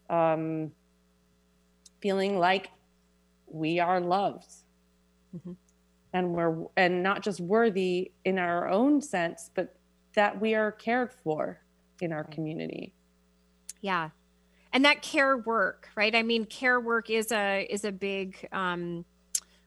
[0.09, 0.71] um,
[1.99, 2.69] feeling like
[3.47, 4.51] we are loved.
[5.35, 5.51] Mm-hmm.
[6.13, 9.75] and we're and not just worthy in our own sense but
[10.15, 11.59] that we are cared for
[12.01, 12.93] in our community.
[13.81, 14.09] Yeah.
[14.71, 16.15] And that care work right?
[16.15, 19.03] I mean care work is a is a big um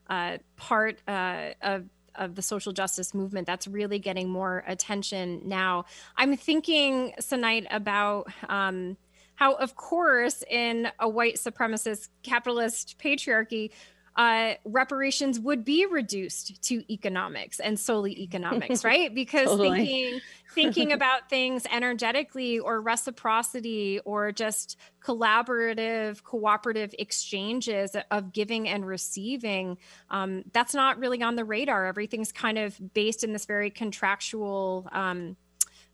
[0.09, 5.85] uh part uh of of the social justice movement that's really getting more attention now.
[6.17, 8.97] I'm thinking Sanait about um
[9.41, 13.71] how, of course, in a white supremacist capitalist patriarchy,
[14.17, 19.15] uh, reparations would be reduced to economics and solely economics, right?
[19.15, 19.71] Because totally.
[19.71, 20.21] thinking
[20.53, 29.79] thinking about things energetically or reciprocity or just collaborative, cooperative exchanges of giving and receiving,
[30.11, 31.87] um, that's not really on the radar.
[31.87, 34.87] Everything's kind of based in this very contractual.
[34.93, 35.37] Um,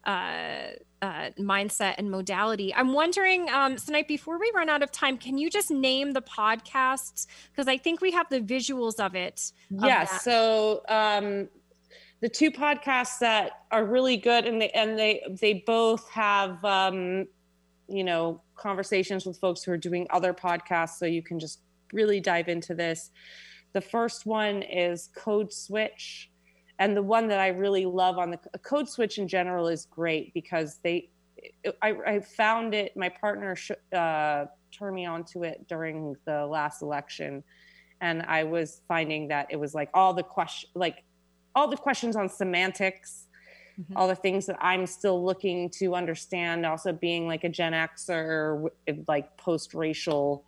[0.03, 0.69] uh,
[1.03, 2.75] uh, mindset and modality.
[2.75, 6.23] I'm wondering, um, Sanait, before we run out of time, can you just name the
[6.23, 7.27] podcasts?
[7.51, 9.53] Because I think we have the visuals of it.
[9.71, 9.83] Yes.
[9.83, 11.49] Yeah, so um,
[12.21, 17.27] the two podcasts that are really good, and they and they they both have um,
[17.89, 21.61] you know conversations with folks who are doing other podcasts, so you can just
[21.93, 23.11] really dive into this.
[23.75, 26.31] The first one is Code Switch
[26.79, 30.35] and the one that I really love on the code switch in general is great
[30.35, 31.09] because they,
[31.83, 32.97] I, I found it.
[32.97, 37.43] My partner sh- uh, turned me onto it during the last election,
[38.01, 41.03] and I was finding that it was like all the question, like
[41.55, 43.29] all the questions on semantics,
[43.81, 43.97] mm-hmm.
[43.97, 46.67] all the things that I'm still looking to understand.
[46.67, 48.69] Also, being like a Gen Xer,
[49.09, 50.45] like post-racial.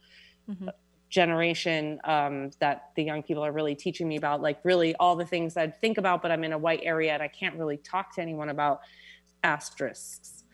[0.51, 0.68] Mm-hmm
[1.09, 5.25] generation um, that the young people are really teaching me about like really all the
[5.25, 8.15] things i'd think about but i'm in a white area and i can't really talk
[8.15, 8.81] to anyone about
[9.43, 10.45] asterisks.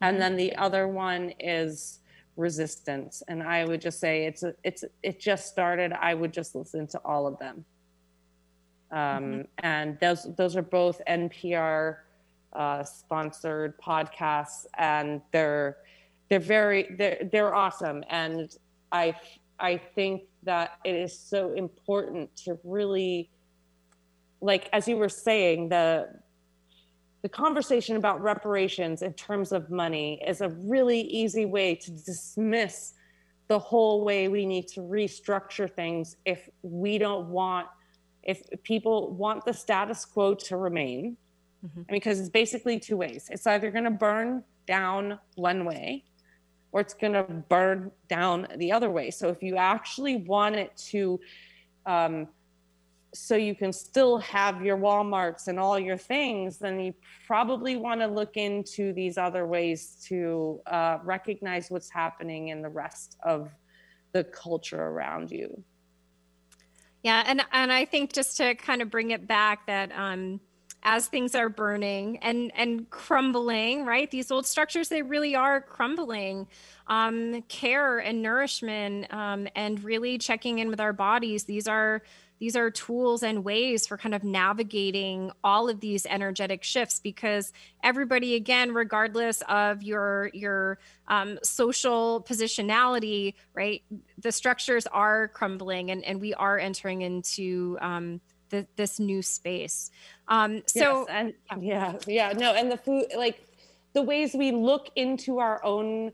[0.00, 2.00] And then the other one is
[2.36, 3.22] resistance.
[3.28, 5.92] And i would just say it's a, it's it just started.
[5.92, 7.64] I would just listen to all of them.
[8.90, 9.40] Um, mm-hmm.
[9.58, 11.96] and those those are both npr
[12.52, 15.78] uh, sponsored podcasts and they're
[16.28, 18.02] they're very they're they're awesome.
[18.08, 18.54] And
[18.90, 19.14] i
[19.58, 23.30] I think that it is so important to really,
[24.40, 26.08] like as you were saying, the
[27.22, 32.94] the conversation about reparations in terms of money is a really easy way to dismiss
[33.48, 37.66] the whole way we need to restructure things if we don't want
[38.22, 41.16] if people want the status quo to remain
[41.64, 41.82] mm-hmm.
[41.88, 46.04] because it's basically two ways it's either going to burn down one way
[46.72, 49.10] or it's going to burn down the other way.
[49.10, 51.20] So if you actually want it to,
[51.86, 52.28] um,
[53.14, 56.94] so you can still have your Walmarts and all your things, then you
[57.26, 62.70] probably want to look into these other ways to uh, recognize what's happening in the
[62.70, 63.50] rest of
[64.12, 65.62] the culture around you.
[67.02, 70.40] Yeah, and and I think just to kind of bring it back that um,
[70.82, 74.10] as things are burning and and crumbling right?
[74.10, 76.48] These old structures they really are crumbling
[76.86, 81.44] um, care and nourishment um, and really checking in with our bodies.
[81.44, 82.02] These are
[82.42, 87.52] these are tools and ways for kind of navigating all of these energetic shifts because
[87.84, 93.84] everybody again regardless of your your um, social positionality right
[94.18, 98.20] the structures are crumbling and, and we are entering into um,
[98.52, 99.90] the, this new space.
[100.28, 103.44] Um, so, yes, and yeah, yeah, no, and the food, like
[103.94, 106.12] the ways we look into our own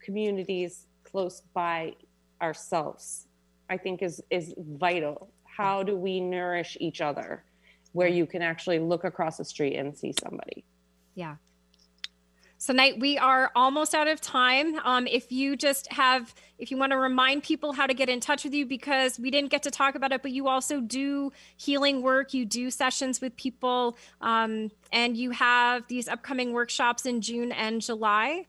[0.00, 1.94] communities close by
[2.40, 3.26] ourselves,
[3.68, 5.28] I think is is vital.
[5.44, 7.44] How do we nourish each other,
[7.92, 10.64] where you can actually look across the street and see somebody?
[11.14, 11.36] Yeah,
[12.64, 14.80] so, Night, we are almost out of time.
[14.84, 18.20] Um, if you just have, if you want to remind people how to get in
[18.20, 21.30] touch with you, because we didn't get to talk about it, but you also do
[21.58, 27.20] healing work, you do sessions with people, um, and you have these upcoming workshops in
[27.20, 28.46] June and July.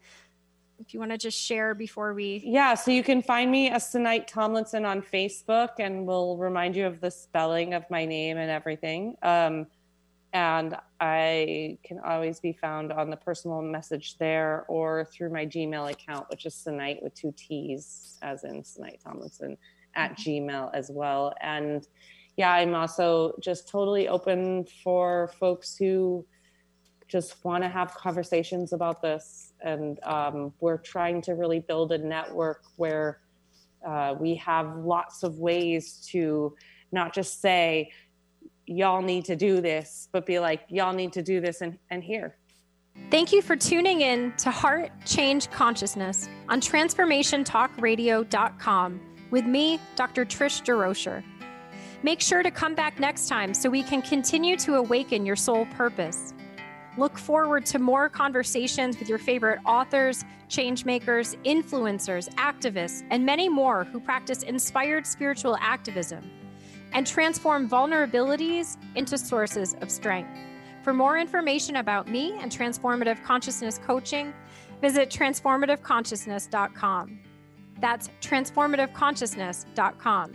[0.79, 2.41] If you want to just share before we.
[2.45, 6.85] Yeah, so you can find me as Sanait Tomlinson on Facebook, and we'll remind you
[6.85, 9.17] of the spelling of my name and everything.
[9.21, 9.67] Um,
[10.35, 15.89] and I can always be found on the personal message there or through my Gmail
[15.89, 19.55] account, which is Sanait with two T's, as in Sanait Tomlinson
[19.95, 20.49] at mm-hmm.
[20.49, 21.33] Gmail as well.
[21.39, 21.87] And
[22.35, 26.25] yeah, I'm also just totally open for folks who
[27.07, 29.53] just want to have conversations about this.
[29.61, 33.21] And um, we're trying to really build a network where
[33.87, 36.57] uh, we have lots of ways to
[36.91, 37.91] not just say,
[38.67, 42.03] y'all need to do this, but be like, y'all need to do this and, and
[42.03, 42.35] here.
[43.11, 49.01] Thank you for tuning in to Heart Change Consciousness on transformationtalkradio.com
[49.31, 50.25] with me, Dr.
[50.25, 51.23] Trish DeRocher.
[52.03, 55.65] Make sure to come back next time so we can continue to awaken your soul
[55.67, 56.33] purpose.
[56.97, 63.83] Look forward to more conversations with your favorite authors, changemakers, influencers, activists, and many more
[63.83, 66.31] who practice inspired spiritual activism
[66.93, 70.31] and transform vulnerabilities into sources of strength.
[70.83, 74.31] For more information about me and transformative consciousness coaching,
[74.81, 77.19] visit transformativeconsciousness.com.
[77.79, 80.33] That's transformativeconsciousness.com.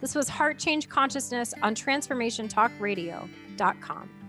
[0.00, 4.21] This was Heart Change Consciousness on transformationtalkradio.com.